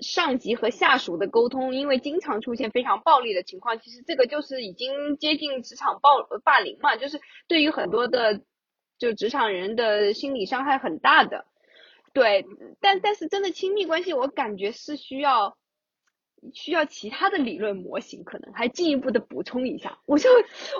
[0.00, 8.40] 上级和下属的沟通，因为经常出现非常暴力的情况，其实这个就是已经接近职场暴霸凌嘛，就是对于很多的
[8.98, 11.44] 就职场人的心理伤害很大的。
[12.14, 12.46] 对，
[12.80, 15.58] 但但是真的亲密关系，我感觉是需要
[16.52, 19.98] 需要其他的理论模型，可能还进一步的补充一下。
[20.06, 20.28] 我就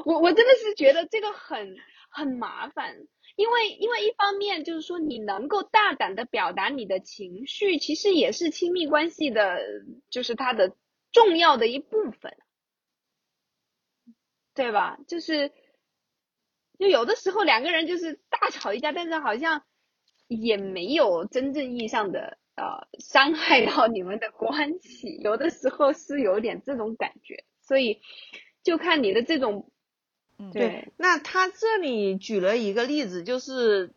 [0.05, 1.77] 我我真的是觉得这个很
[2.11, 2.97] 很麻烦，
[3.37, 9.59] 因为因为一方面就是说你能够大胆的表达你的情绪，其实也是亲密关系的，
[10.11, 10.77] 就是它的
[11.13, 12.37] 重要的一部分，
[14.55, 14.99] 对吧？
[15.09, 15.53] 就是
[16.79, 19.65] 就有的时候两个人就是大吵一架，但是好像
[20.27, 28.01] 也没有真正意义上的呃伤害到你们的关系，有的时候是有点这种感觉，所以
[28.63, 29.71] 就看你的这种
[30.39, 33.93] 嗯对那他这里举了一个例子，就是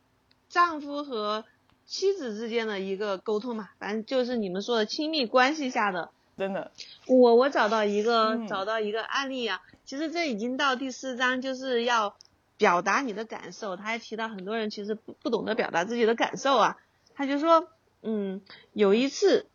[0.50, 1.46] 丈夫和
[1.86, 6.12] 妻子之间的一个沟通嘛，反正就是你们说的亲密关系下的。
[6.38, 6.72] 真的，
[7.08, 12.16] 我我找到一个、嗯找到一个案例啊，其实这已经到第四章，就是要
[12.58, 13.76] 表达你的感受。
[13.76, 16.78] 他还提到很多人其实不不懂得表达自己的感受啊，
[17.16, 17.68] 他就说，
[18.02, 18.42] 嗯，
[18.74, 19.48] 有一次，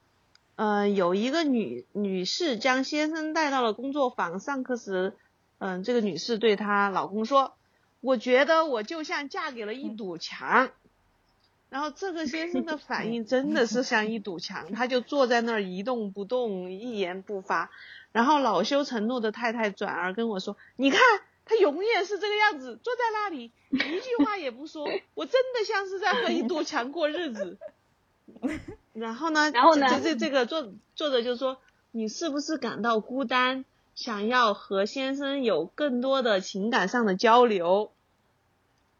[0.57, 5.15] 呃，有一个女女士将先生带到了工作坊，上课时
[5.59, 7.55] 嗯，这个女士对她老公说
[8.03, 10.71] ：“我觉得我就像嫁给了一堵墙。”
[11.71, 17.71] 然后这个先生的反应真的是像一堵墙，他就坐在那儿一动不动，一言不发。
[18.13, 21.01] 然后恼羞成怒的太太转而跟我说：“你看，
[21.47, 27.57] 他永远是这个样子，坐在那里一句话也不说，我真的像是在和一堵墙过日子。”
[28.93, 29.51] 然后呢？
[29.51, 29.87] 然后呢？
[29.89, 31.59] 这这这个作作者就说
[31.93, 33.65] ：“你是不是感到孤单，
[33.95, 37.93] 想要和先生有更多的情感上的交流？”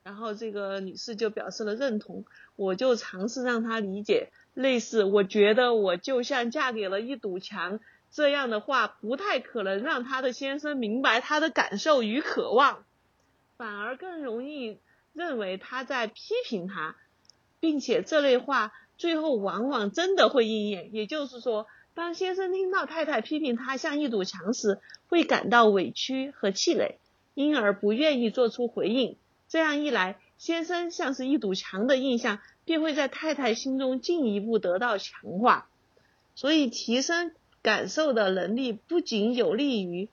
[0.05, 2.25] 然后这个女士就表示了认同，
[2.57, 7.79] 我就尝试让她理解，类似我觉得我就像嫁给了一堵墙
[8.11, 12.85] 这样的话，不太可能让她的先生明白她的感受与渴望，
[13.57, 14.81] 反而更容易
[15.13, 16.97] 认为她在批评他，
[17.61, 18.73] 并且这类话
[19.03, 20.91] 最后往往真的会应验。
[20.93, 24.79] 也就是说，当先生听到太太批评他像一堵墙时，
[25.09, 27.01] 会感到委屈和气馁，
[27.35, 29.17] 因而不愿意做出回应。
[29.49, 35.67] 这样一来，先生像是一堵墙的印象便会在太太心中进一步得到强化。
[36.37, 40.09] 所以，提升感受的能力不仅有利于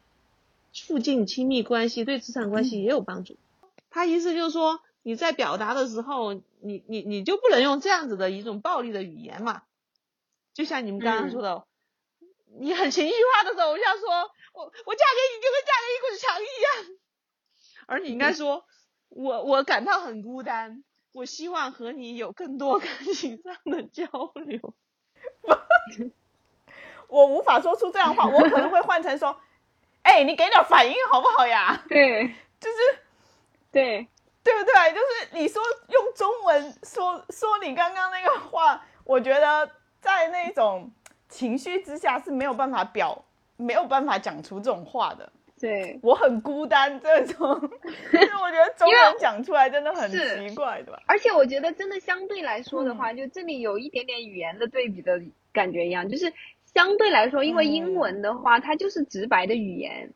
[0.74, 3.36] 促进亲密关系，对职场关系也有帮助。
[3.92, 9.64] 他意思就是说，你在表达的时候，你你你就不能用这样子的一种暴力的语言嘛？
[10.54, 11.66] 就像你们刚刚说的，
[12.60, 14.08] 你很情绪化的时候，我想说
[14.54, 17.00] 我我嫁给你就跟嫁给一堵墙一样，
[17.88, 18.66] 而你应该说。
[19.12, 20.84] 我我感到很孤单，
[21.14, 24.06] 我希望和你有更多感情上的交
[24.36, 24.76] 流。
[27.10, 29.42] 我无法说出这样话，我可能会换成说
[30.04, 32.78] ：“哎，你给点反应好不好呀？”对，就是
[33.72, 34.08] 对
[34.44, 34.94] 对不对？
[34.94, 39.70] 就是你说用中文说说你刚刚那个话，我觉得
[40.02, 40.92] 在那种
[41.28, 43.26] 情绪之下是没有办法表，
[43.58, 45.32] 没有办法讲出这种话的。
[45.60, 51.02] 对我很孤单，这种， 我觉得中文讲出来真的很奇怪，对吧？
[51.06, 55.22] 而且我觉得真的相对来说的话，就这里有一点点语言的对比的
[55.52, 56.32] 感觉一样，就是
[56.74, 60.14] 相对来说，因为英文的话，它就是直白的语言，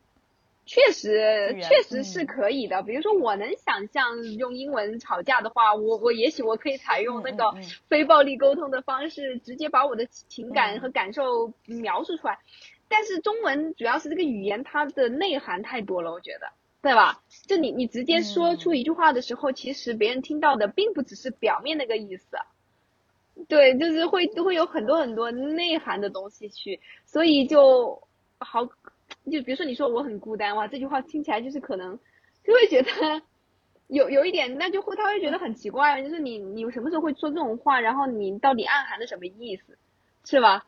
[0.66, 2.82] 确实确实是可以的。
[2.82, 7.44] 比如说，我能想象用英文吵架的话，我我也许我可以采用那个
[7.88, 12.38] 非暴力沟通的方式，直接把我的情感和感受描述出来。
[12.88, 16.52] 但是中文主要是这个语言，它的内涵太多了，我觉得，
[16.82, 17.22] 对吧？
[17.46, 22.36] 就你你直接说出一句话的时候，其实别人听到的并不只是表面那个意思，
[23.48, 28.06] 对，就是会会有很多很多内涵的东西去，所以就
[28.38, 28.68] 好，
[29.30, 31.98] 就比如说你说我很孤单哇，这句话听起来就是可能
[32.44, 33.22] 就会觉得
[33.88, 39.78] 有有一点，那就会他会觉得很奇怪，就是你你什么时候会说这种话，然后你到底暗含的什么意思，
[40.24, 40.66] 是吧？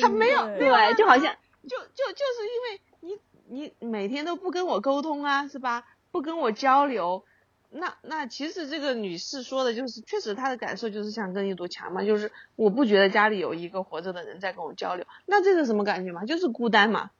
[0.00, 1.34] 他没有，对，就好像。
[1.66, 5.86] 就就就是因为你你每天都不跟我沟通啊，是吧？
[6.12, 7.24] 不跟我交流，
[7.70, 16.26] 那那其实这个女士说的就是，确实她的感受就是像跟一堵墙嘛，就是我不觉得家里有一个活着的人在跟我交流，那这是什么感觉嘛？
[16.26, 17.10] 就是孤单嘛，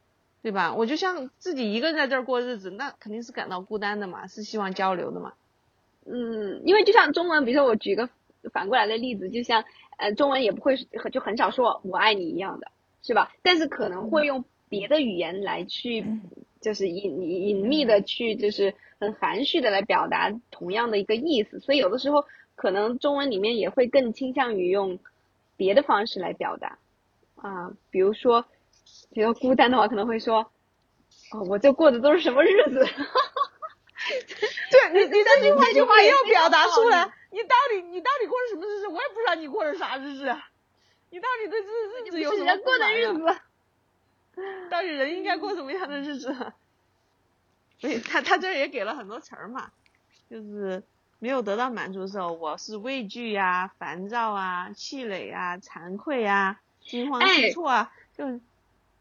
[0.45, 0.75] 对吧？
[0.77, 5.33] 我就像自己一个人在这儿过日子，那肯定是感到孤单的嘛，是希望交流的嘛。
[6.07, 8.09] 嗯，因为就像中文，比如说我举个
[8.53, 9.65] 反过来的例子，就像
[9.97, 10.77] 呃中文也不会
[11.11, 12.71] 就很少说我爱你一样的。
[13.07, 13.31] 是吧？
[13.43, 16.07] 但是可能会用别的语言来去，
[16.63, 21.61] 就是隐隐秘的去，就是很含蓄的来表达同样的一个意思。
[21.61, 22.25] 所以有的时候
[22.55, 24.99] 可能中文里面也会更倾向于用
[25.59, 26.79] 别的方式来表达
[27.37, 28.47] 啊，比如说，
[29.15, 30.51] 比较孤单的话，可能会说，
[31.31, 32.85] 哦，我这过的都是什么日子？
[34.71, 38.89] 对你，你这句话句话要表达出来， 你到底你到底过的什么日子？
[38.89, 40.25] 我也不知道你过的啥日子。
[41.11, 41.65] 你到底对日
[42.07, 43.41] 日子有什么过的日子？
[44.69, 46.35] 到底人应该过什么样的日子？
[47.79, 49.71] 所以他他这也给了很多词儿嘛，
[50.29, 50.83] 就是
[51.21, 58.41] 没有得到满足的时候，我是畏惧呀、烦躁啊、气馁啊、惭愧啊、惊慌失措啊，就，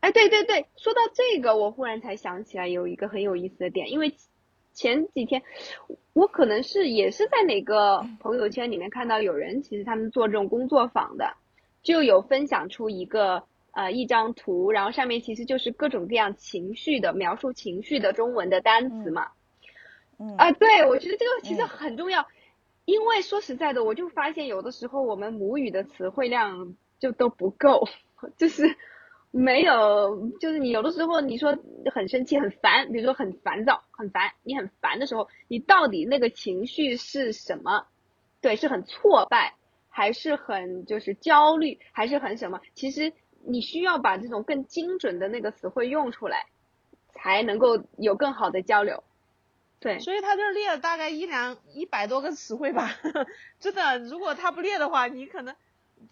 [0.04, 4.14] 哎，对对对，说到这个，我忽然才想起来有一个很有意思的点，因为
[4.74, 5.44] 前几天
[6.12, 11.36] 我可能是也是在哪个朋友圈里面看到有人，其实他们做这种工作坊的。
[11.84, 19.32] 就有分享出一个呃一张图，然后上面其实就是各种各样情绪的描述情绪的中文的单词嘛。
[20.20, 22.26] 嗯啊，对，我觉得这个其实很重要，
[22.86, 27.88] 因为说实在的，我就发现有的时候我们母语的词汇量就都不够，
[28.38, 28.78] 就是
[29.36, 31.58] 没有，就是你有的时候你说
[31.92, 37.88] 很生气很烦，比如说很烦躁很烦，你很烦的时候，你到底那个情绪是什么？
[38.42, 39.56] 对，是很挫败。
[39.96, 42.60] 还是很就是焦虑，还是很什么？
[42.74, 43.14] 其实
[43.46, 46.48] 你需要把这种更精准的那个词汇用出来，
[47.14, 49.04] 才能够有更好的交流。
[49.80, 52.90] 对，所以他这列了大概一两一百多个词汇吧，
[53.62, 55.54] 真的，如果他不列的话，你可能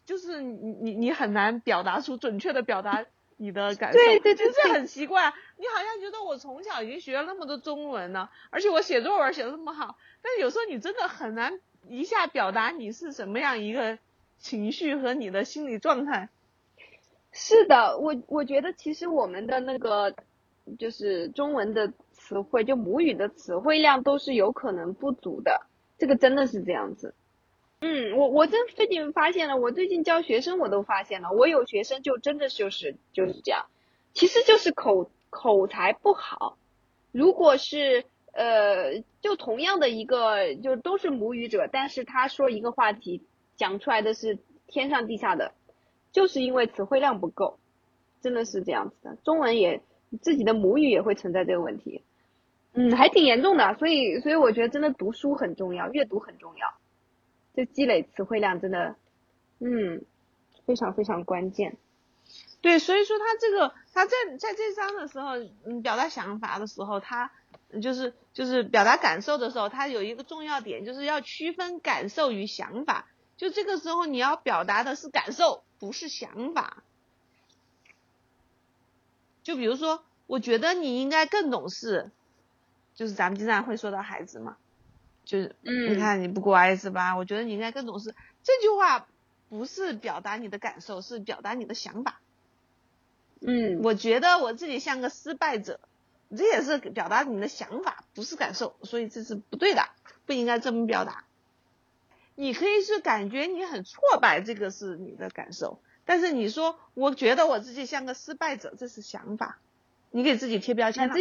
[0.06, 3.06] 就是你你你很难表达出准确的表达
[3.38, 13.98] 你的感受，对对对就是很奇怪，你好像觉得我从小已经学了那么多中文了，而且我写作文写的那么好，但是有时候你真的很难一下表达你是什么样一个
[14.38, 16.30] 情绪和你的心理状态。
[17.32, 20.16] 是的，我我觉得其实我们的那个
[20.80, 21.92] 就是中文的。
[22.14, 25.66] 词汇就母语的词汇量都是有可能不足的，
[25.98, 27.14] 这个真的是这样子。
[27.82, 33.66] 嗯，我我真最近发现了，我最近教学生我都发现了，我有学生就真的就是就是这样，
[34.14, 36.58] 其实就是口口才不好。
[37.12, 43.24] 如果是呃，就同样的一个就都是母语者，但是他说一个话题
[43.56, 45.52] 讲出来的是天上地下的，
[46.12, 47.58] 就是因为词汇量不够，
[48.22, 49.18] 真的是这样子的。
[49.24, 49.82] 中文也
[50.22, 52.04] 自己的母语也会存在这个问题。
[52.74, 56.74] 嗯，还挺严重的，所以所以我觉得真的读书很重要，阅读很重要，
[57.54, 58.96] 就积累词汇量真的，
[59.60, 60.04] 嗯，
[60.66, 61.78] 非常非常关键。
[62.62, 67.32] 对，所以说他这个他在在这章的时候，嗯，表达想法的时候，他
[67.82, 73.08] 就是就是表达感受的时候，他有一个重要点，就是要区分感受与想法。
[73.38, 76.84] 就这个时候你要表达的是感受，不是想法。
[79.42, 82.12] 就比如说，我觉得你应该更懂事。
[82.94, 84.58] 就是咱们经常会说到孩子嘛，
[85.24, 87.16] 就是你看你不乖是吧？
[87.16, 88.16] 我觉得你应该更懂事。
[88.44, 89.08] 这句话
[89.50, 92.20] 不是表达你的感受，是表达你的想法。
[93.42, 95.80] 嗯，我觉得我自己像个失败者，
[96.36, 99.84] 这也是表达你的想法，不是感受，所以这是不对的，
[100.26, 101.24] 不应该这么表达。
[102.36, 109.60] 你可以是感觉你很挫败，这个是你的感受，但是你说我觉得我自己像个失败者，这是想法，
[110.12, 111.16] 你给自己贴标签了。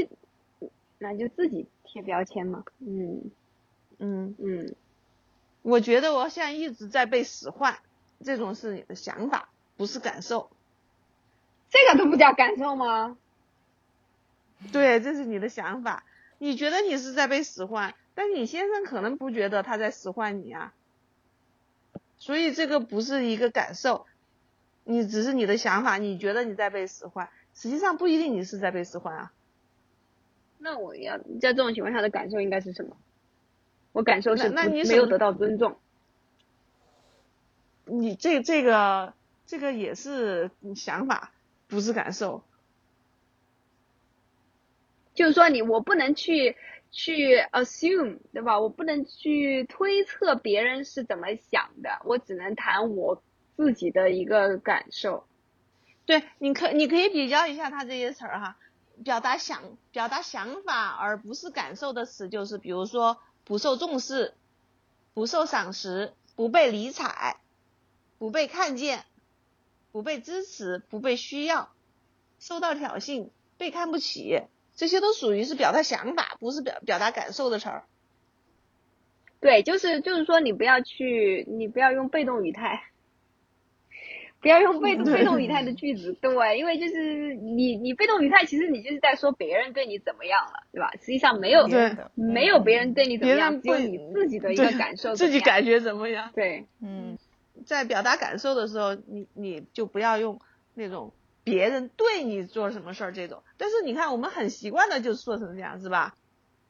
[0.99, 3.31] 那就自己贴标签嘛，嗯，
[4.01, 4.75] 嗯嗯，
[5.63, 7.79] 我觉得我现在一直在被使唤，
[8.25, 10.51] 这种是你的想法，不是感受，
[11.69, 13.19] 这个都不叫感受吗？
[14.73, 16.03] 对，这是你的想法，
[16.39, 20.73] 你觉得你是在被使唤，但你先生可能不觉得他在使唤你啊，
[22.19, 24.07] 所以这个不是一个感受，
[24.85, 29.33] 你只是你的想法，你觉得你在被使唤，实际上不一定你是在被使唤啊。
[30.59, 32.97] 那我要在这种情况下的感受应该是什么？
[33.93, 35.79] 我感受是那你没有得到尊重。
[37.85, 39.15] 你这这个
[39.47, 41.33] 这个也是想法，
[41.67, 42.45] 不是感受。
[45.13, 46.57] 就是说，你我不能去
[46.91, 48.61] 去 assume，对吧？
[48.61, 53.23] 我不能去推测别人是怎么想的，我只能谈我
[53.57, 55.27] 自己的一个感受。
[56.07, 58.57] 对，你可你可以比较一下他这些词儿哈。
[59.05, 59.63] 表达想
[59.93, 63.19] 表达想法而不是感受的词，就是比如说
[63.51, 64.33] 不受重视、
[65.13, 67.41] 不受赏识、不被理睬、
[68.17, 69.05] 不被看见、
[69.91, 71.69] 不被支持、不被需要、
[72.39, 74.43] 受到挑衅、被看不起，
[74.77, 77.85] 这些都属于是表达想法，不是表表达感受的词儿。
[79.41, 82.85] 对，就是就是说你不要去，你不要用被动语态。
[84.41, 90.91] 不要用被动被动语态的句子，对，因为就是你你被动语态，其实你就是在说别人对你怎么样了，对吧？
[91.01, 91.69] 实际上没有
[92.15, 96.31] 没有别人对你怎么样，只有你自己的一个感受，自己感觉怎么样？
[96.35, 97.19] 对，嗯，
[97.67, 100.41] 在表达感受的时候，你你就不要用
[100.75, 101.13] 那种
[101.45, 103.43] 别人对你做什么事儿这种。
[103.59, 106.15] 但是你看，我们很习惯的就说成这样，是吧？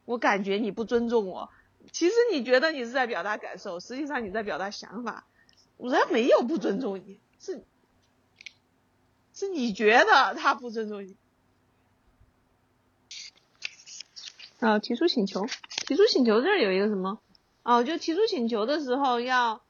[0.03, 1.49] 我感觉你不尊重我，
[1.93, 5.25] 其实你觉得你是在表达感受，实际上你在表达想法。
[5.77, 7.19] 人没有不尊重你。
[7.43, 7.65] 是，
[9.33, 11.17] 是你觉得他不尊重你
[14.59, 14.77] 啊？
[14.77, 15.47] 提出请求，
[15.87, 17.19] 提出请求这儿有一个什么？
[17.63, 19.63] 哦，就提出请求的时候要，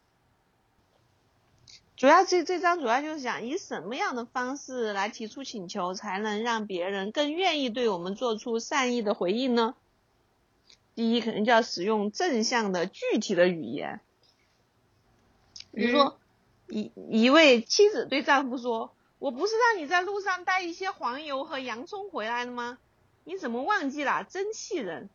[1.96, 9.76] 主要这这章主要就是讲以什么样的方式来提出请求，才能让别人更愿意对我们做出善意的回应呢？
[10.94, 14.02] 第一，肯定就要使用正向的具体的语言，
[15.72, 16.18] 比如说。
[16.72, 22.80] 一一位妻子对丈夫说：“我不是让你在路上带一些黄油和洋葱回来的吗？
[23.26, 24.24] 你怎么忘记了？
[24.24, 25.10] 真气人！”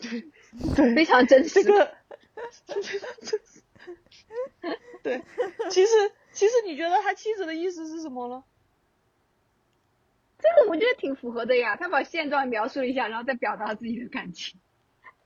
[0.00, 0.24] 对
[0.74, 1.62] 对，非常真实。
[1.62, 1.94] 这个，
[5.02, 5.22] 对，
[5.70, 5.92] 其实
[6.32, 8.44] 其实你觉得他妻子的意思是什么呢？
[10.38, 14.60] 这个我觉得挺符合的呀，他把现状描述一下，然后再表达自己的感情，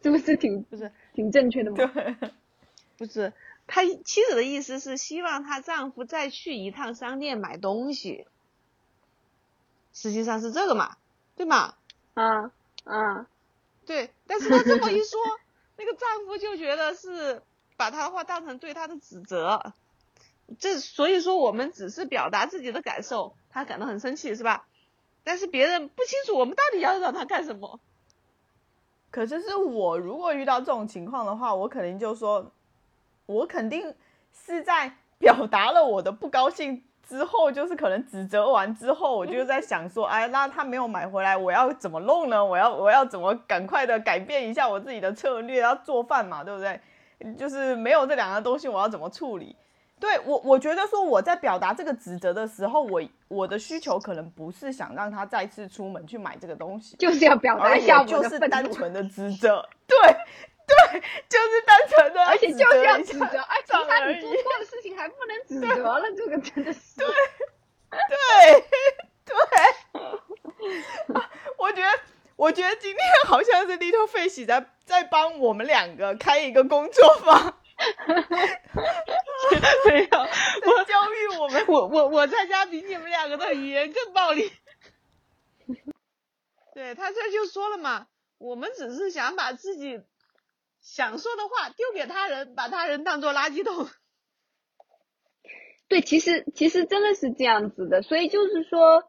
[0.00, 1.76] 这不是挺不是挺正确的吗？
[1.76, 2.30] 对。
[2.96, 3.32] 不是，
[3.66, 8.26] 他妻子的意思是希望她丈夫再去一趟商店买东西。
[9.92, 10.96] 实际上是这个嘛，
[11.36, 11.74] 对吗？
[12.14, 12.52] 啊
[12.84, 13.26] 啊，
[13.86, 15.18] 对，但是他这么一说，
[15.76, 17.42] 那个丈夫就觉得是
[17.76, 19.72] 把他的话当成对他的指责，
[20.58, 24.66] 这所以说我们只是表达自己的感受，他感到很生气是吧？
[25.24, 27.80] 但是别人不清楚我们到底要让他干什么。
[29.10, 32.52] 可是是我如果遇到这种情况的话，我肯定就说，
[33.26, 33.94] 我肯定
[34.32, 42.44] 是在表达了我的不高兴之后，就是可能指责完之后，我就在想说，哎，那他没有买回来，我要怎么弄呢？
[42.44, 45.60] 我要我要怎么赶快的改变一下我自己的策略？
[45.60, 46.80] 要做饭嘛，对不对？
[47.38, 49.56] 就是没有这两样东西，我要怎么处理？
[49.98, 59.96] 对我，我觉得说我在表达这个指责的时候，我我的需求可能不是想让他再次出门去买这个东西，就是要表达一下就是单纯的指责， 对
[60.66, 66.96] 对，就是单纯的，而且就是要指指责，哎，其他你做错的事情还不能指责了，这个真的是。
[67.88, 68.64] 对
[69.24, 69.34] 对，
[71.14, 71.88] 啊我觉得
[72.34, 77.58] 我觉得今天好像是 Little Fish 在在帮我们两个开一个工作坊，
[79.86, 81.64] 没有，在教育我们。
[81.68, 84.52] 我我我在家比你们两个的语言更暴力。
[86.74, 88.08] 对他这就说了嘛，
[88.38, 90.02] 我们只是想把自己
[90.86, 93.88] 想说的话丢给他人，把他人当做垃圾桶。
[95.88, 99.02] 对，其实其实真的是这样子的，所以就是说，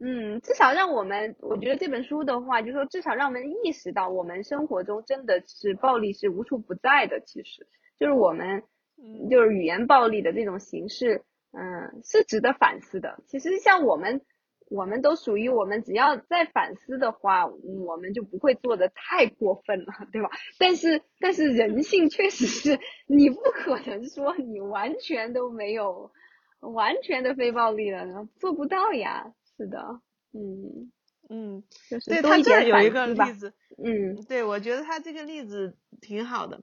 [0.00, 7.66] 嗯，至少让我们，我觉得这本书的话，就是说至少让我们意识到，我们生活中真的是暴力是无处不在的，其实
[7.98, 8.62] 就是我们
[8.96, 13.22] 嗯就是语言暴力的这种形式，嗯，是值得反思的。
[13.26, 14.24] 其实像我们，
[14.70, 20.30] 我们都属于我们只要在反思的话，我们就不会做的太过分了，对吧？
[20.58, 26.12] 但是但是人性确实是你不可能说你完全都没有
[26.60, 29.34] 完全的非暴力了，做不到呀。
[29.56, 30.00] 是的，
[30.32, 30.90] 嗯，
[31.28, 33.32] 嗯，就是对他这儿有一个例。
[33.32, 36.62] 子，嗯对我觉得他这个例子挺好的。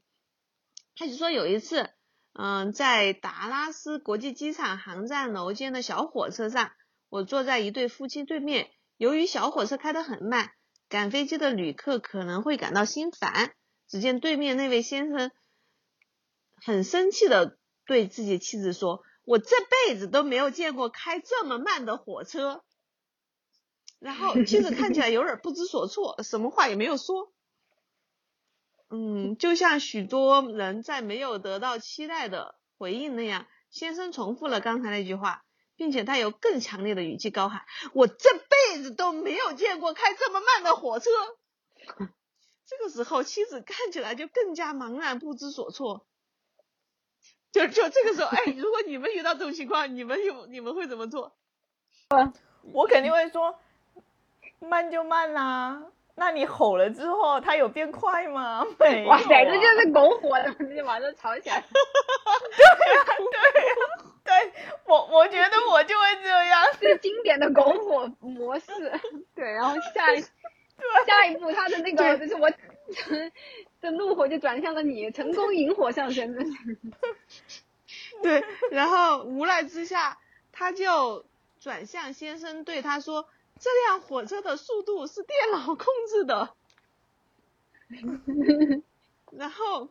[0.95, 1.89] 他就说有一次，
[2.33, 6.71] 嗯，在达拉斯国际机场航站楼间的小火车上，
[7.09, 8.69] 我坐在一对夫妻对面。
[8.97, 10.51] 由于小火车开得很慢，
[10.89, 13.53] 赶飞机的旅客可能会感到心烦。
[13.87, 15.31] 只见对面那位先生
[16.55, 19.55] 很生气的对自己妻子说：“我这
[19.87, 22.63] 辈子都没有见过开这么慢的火车。”
[23.99, 27.31] 然后妻子看起来有点不知所措，什么话也没有说。
[28.89, 35.45] 嗯，就像许多人在没有得到期待的回应那样，先生重复了刚才那句话，
[35.77, 37.61] 并且他有更强烈的语气高喊
[37.93, 41.09] ：“我这辈子都没有见过开这么慢的火车。”
[42.67, 46.05] 这个时候，妻子看起来就更加茫然不知所措。
[47.53, 51.37] 就就这个时候，哎，如果你们遇到这种情况，你们有你们会怎么做？
[52.73, 53.57] 我肯定会说，
[54.59, 55.81] 慢就慢啦、
[56.15, 58.65] 那你吼了之后，它有变快吗？
[58.79, 59.17] 没有、啊。
[59.17, 61.63] 哇塞，这就是拱火的，就马上吵起来。
[61.71, 61.77] 对
[64.85, 66.65] 我，我觉得我就会这样。
[66.79, 68.65] 这是经典的拱火模式。
[69.35, 70.21] 对，然后下一
[71.07, 72.49] 下一步，他的那个就是我
[73.81, 76.35] 的怒火就转向了你，成功引火上身。
[78.21, 80.17] 对，然后无奈之下，
[80.51, 81.25] 他就
[81.59, 83.27] 转向先生对他说
[83.59, 86.53] ：“这辆火车的速度是电脑控制的。”
[89.31, 89.89] 然后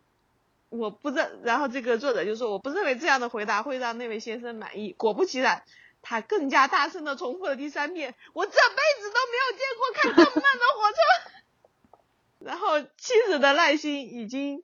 [0.68, 5.62] 我不认，然后这个作者就说：“我不认为这样的回答会让那位先生满意。”果不其然，
[6.02, 8.56] 他更加大声的重复了第三遍：“我这辈
[9.00, 10.98] 子都没有见过开这么慢的火车。
[12.46, 14.62] ”然后妻子的耐心已经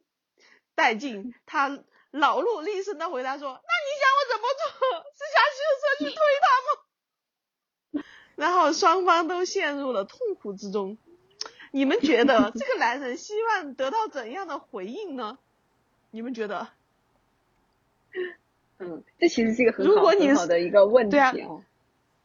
[0.76, 4.64] 殆尽，他老怒厉声的回答说：“那你想我怎么做？
[5.14, 10.98] 是想修车去推他吗？” 然后双方都陷入了痛苦之中。
[11.70, 15.38] 你们觉得这个男人希望得到怎样的回应呢？
[16.12, 16.68] 你们觉得？
[18.78, 21.62] 嗯，这其实是一个很如好果你是很好的一个问题对啊哦。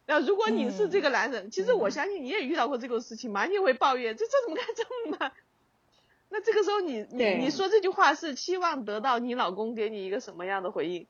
[0.06, 5.32] 那如果你是这个男人，其实我嗯相信你也遇到过这个事情嘛，你也会抱怨这这怎么干这么慢？
[6.28, 11.06] 那这个时候你你你说这句话是期望得到你老公给你一个什么样的回应？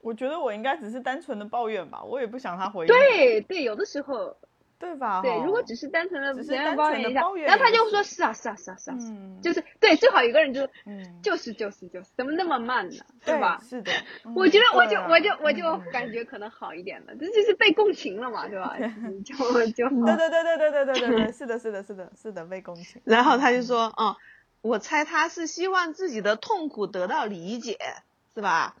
[0.00, 2.88] 我觉得我应该只是单纯的抱怨吧，我也不想他回应。
[2.88, 4.36] 对对，有的时候
[4.78, 5.22] 对吧？
[5.22, 13.04] 对，如果只是单纯的只是别人单抱怨一下纯地抱，怨然后他就说是啊是啊是啊是啊，是啊嗯，就是对，最好一个人就嗯，就是就是就是，怎么那么慢呢？
[13.24, 13.60] 对吧？
[13.62, 13.92] 是的，
[14.34, 18.76] 我觉得我就啊我就我就嗯感觉可能好一点了，这就是被共情了嘛，对吧？
[19.08, 19.34] 你就
[19.72, 23.00] 就对对对对对对对对对，是的，是的，是的，是的，被共情。
[23.04, 24.14] 然后他就说，嗯，
[24.60, 27.78] 我猜他是希望自己的痛苦得到理解，
[28.34, 28.76] 是吧？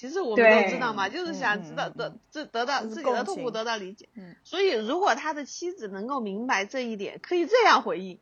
[0.00, 4.08] 其实我们都知道嘛，就是想知道得得得到自己的痛苦得到理解。
[4.16, 8.18] 嗯所以如果他的妻子能够明白这一点，可以这样回应：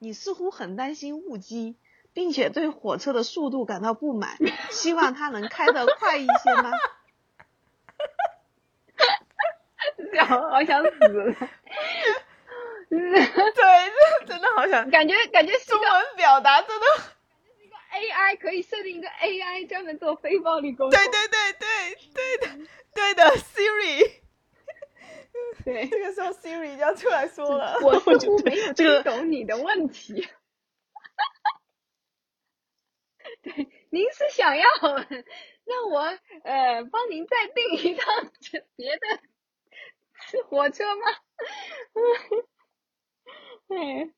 [0.00, 1.76] 你似乎很担心误机，
[2.12, 4.36] 并且对火车的速度感到不满，
[4.72, 6.72] 希望它能开得快一些吗？
[10.26, 11.32] 好好想死了。
[12.90, 16.86] 对，这真的好想感觉感觉是中文表达真的，
[17.96, 20.90] AI 可以设定一个 AI 专门做非暴力沟通。
[20.90, 24.20] 对对对对对的对的，Siri，
[25.64, 30.28] 对这个时候 Siri 就要出来说了，我似乎没有听懂你的问题。
[33.42, 33.52] 对，
[33.90, 34.68] 您是想要
[35.64, 36.00] 让我
[36.44, 38.30] 呃帮您再订一趟
[38.76, 39.20] 别的
[40.48, 41.02] 火车吗？
[43.68, 44.12] 对。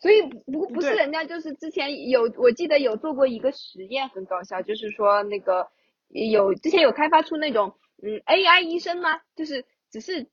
[0.00, 5.68] 所以不不是人家就是之前有我记得有做过一个实验很搞笑，就是说那个
[6.08, 9.20] 有之前有开发出那种嗯 AI 医生吗？
[9.34, 10.28] 就是只是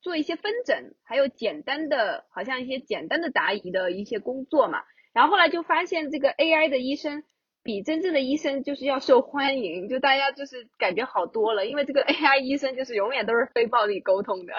[0.00, 4.82] 做一些分诊，还有简单的好像一些简单的答疑的一些工作嘛。
[5.12, 7.24] 然后后来就发现这个 AI 的医生
[7.64, 14.54] 比真正的医生就是要受欢迎，就大家就是感觉好多了，因为这个 AI 医生就是永远都是非暴力沟通的，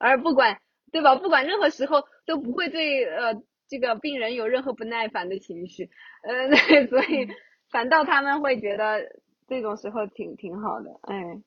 [0.00, 1.14] 而不管对吧？
[1.14, 3.34] 不管任何时候都不会对呃
[3.72, 5.88] 这个病人有任何不耐烦的情绪，
[6.24, 7.26] 呃， 对，所以
[7.70, 9.00] 反倒他们会觉得
[9.48, 11.40] 这种时候挺挺好的，哎，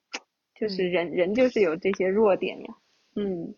[0.59, 2.73] 就是人、人就是有这些弱点呀，
[3.15, 3.53] 嗯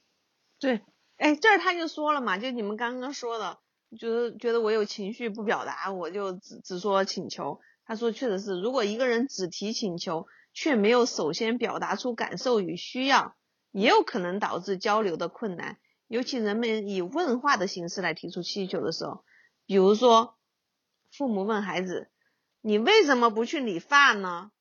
[0.60, 0.82] 对，
[1.16, 3.60] 哎，这儿他就说了嘛，就你们刚刚说的，
[3.98, 7.62] 就是觉得我有情绪不表达，我就只只说请求。
[7.86, 13.38] 他说确实是，如果一个人只提请求，却没有首先表达出感受与需要，
[13.72, 15.78] 也有可能导致交流的困难。
[16.08, 19.24] 尤其人们以问话的形式来提出需求的时候，
[19.66, 20.38] 比如说，
[21.12, 22.10] 父母问孩子
[22.62, 24.52] ：“你为什么不去理发呢？”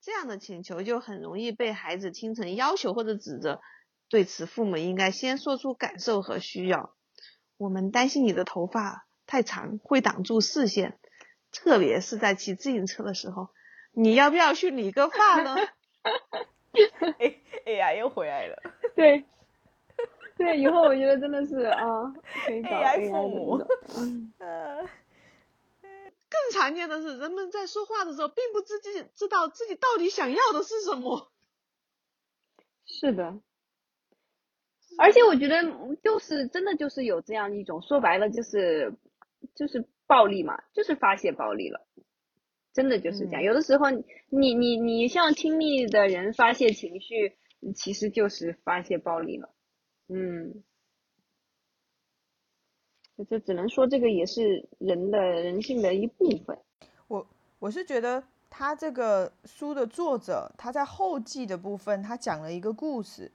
[0.00, 3.60] 这样的请求就很容易被孩子听成要求或者指责。
[4.08, 6.96] 对此，父母应该先说出感受和需要。
[7.58, 10.98] 我们担心你的头发太长会挡住视线，
[11.52, 13.50] 特别是在骑自行车的时候。
[13.92, 15.56] 你要不要去理个发呢？
[17.18, 18.56] A AI 又回来了
[18.94, 19.24] 对，
[20.40, 21.84] 对，以后我觉得真的是啊，
[22.46, 23.58] 可以找 AI 父母
[24.38, 24.80] 呃，
[25.82, 31.30] 更常见的是，人们在说话的时候，并不自己知道自己到底想要的是什么。
[32.86, 33.38] 是的，
[34.98, 35.62] 而且我觉得
[36.02, 38.94] 就是真的就是有这样一种说白了就是
[39.54, 41.86] 就是暴力嘛，就是发泄暴力了，
[42.72, 43.42] 真的就是这样。
[43.42, 47.36] 嗯有的时候你你你向亲密的人发泄情绪，
[47.74, 49.50] 其实就是发泄暴力了，
[50.10, 50.62] 嗯。
[53.28, 56.58] 这只能说这个也是人的人性的一部分。
[57.06, 57.26] 我
[57.58, 63.30] 我是觉得他这个书的作者他在后记的部分，他讲了一个故事，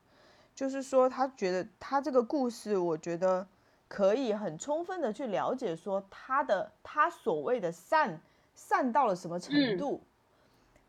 [0.55, 3.47] 就是说他觉得他这个故事，我觉得
[3.87, 8.19] 可以很充分的去了解说他的他所谓的善
[8.55, 10.01] 善到了什么程嗯度，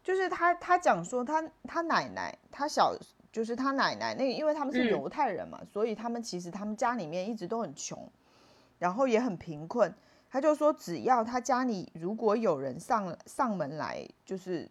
[0.03, 2.97] 就是他他讲说他他奶奶他小
[3.37, 8.11] 就是他奶奶那个，因为他们是嗯犹太人嘛，所以他们其实他们家里面一直都很穷，
[8.79, 9.95] 然后也很贫困。
[10.31, 14.67] 他就说，只要他家里如果有人上上门来，就是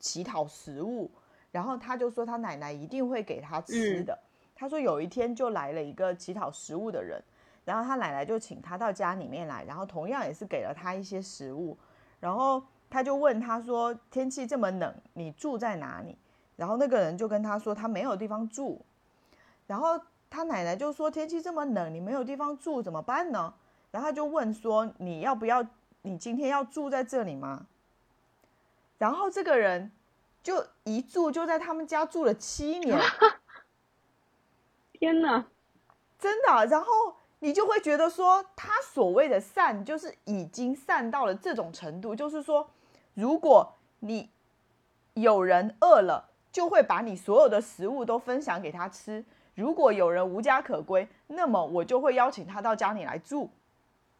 [0.00, 1.08] 乞讨食物，
[1.52, 4.18] 然后他就说他奶奶一定会给他吃嗯的。
[4.56, 7.22] 他说有一天就来了一个乞讨食物的人，
[7.64, 11.78] 然后他奶奶就请他到家里面来，然后同样也是给了他一些食物，
[12.18, 16.18] 然后他就问他说天气这么冷，你住在哪里？
[16.60, 18.84] 然后那个人就跟他说他没有地方住，
[19.66, 19.98] 然后
[20.28, 23.54] 他奶奶就说天气这么冷，你没有地方住怎么办呢？
[23.90, 25.66] 然后他就问说你要不要？
[26.02, 27.66] 你今天要住在这里吗？
[28.98, 29.90] 然后这个人
[30.42, 33.00] 就一住就在他们家住了七年，
[34.92, 35.46] 天呐，
[36.18, 36.66] 真的。
[36.66, 42.68] 然后你就会觉得说，他所谓的善，就是已经善到了这种程度，就是说，
[43.14, 44.28] 如果你
[45.14, 49.22] 有人饿了，就会把你所有的食物都分享给他吃；
[49.54, 53.50] 如果有人无家可归，那么我就会邀请他到家里来住，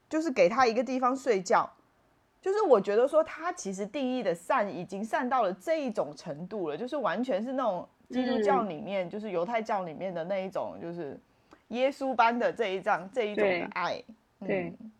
[0.08, 1.70] 就是给他一个地方睡觉。
[2.40, 11.20] 就是我觉得说，他其实定义的善已经善到了这一种程度了，就是完全是那种基督教里面，就是犹太教里面的那一种，就是
[11.68, 14.02] 耶稣般的这一张这一种的爱。
[14.38, 14.90] 对嗯，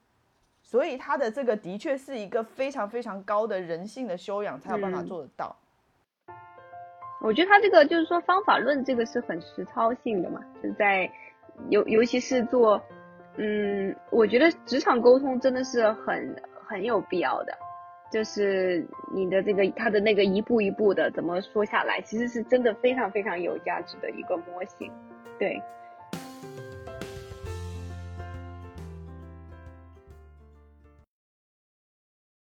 [0.63, 5.57] 所以他的这个的确是一个非常非常高的人性的修养才有办法嗯做得到。
[7.23, 11.11] 我觉得他这个就是说方法论这个是很实操性的嘛，就在
[11.69, 12.81] 尤尤其是做，
[13.37, 16.35] 嗯，我觉得职场沟通真的是很
[16.67, 17.53] 很有必要的，
[18.11, 24.91] 就是你的这个他的那个一步一步的怎么说下来，其实是真的非常非常有价值的一个模型。
[25.39, 25.63] 对，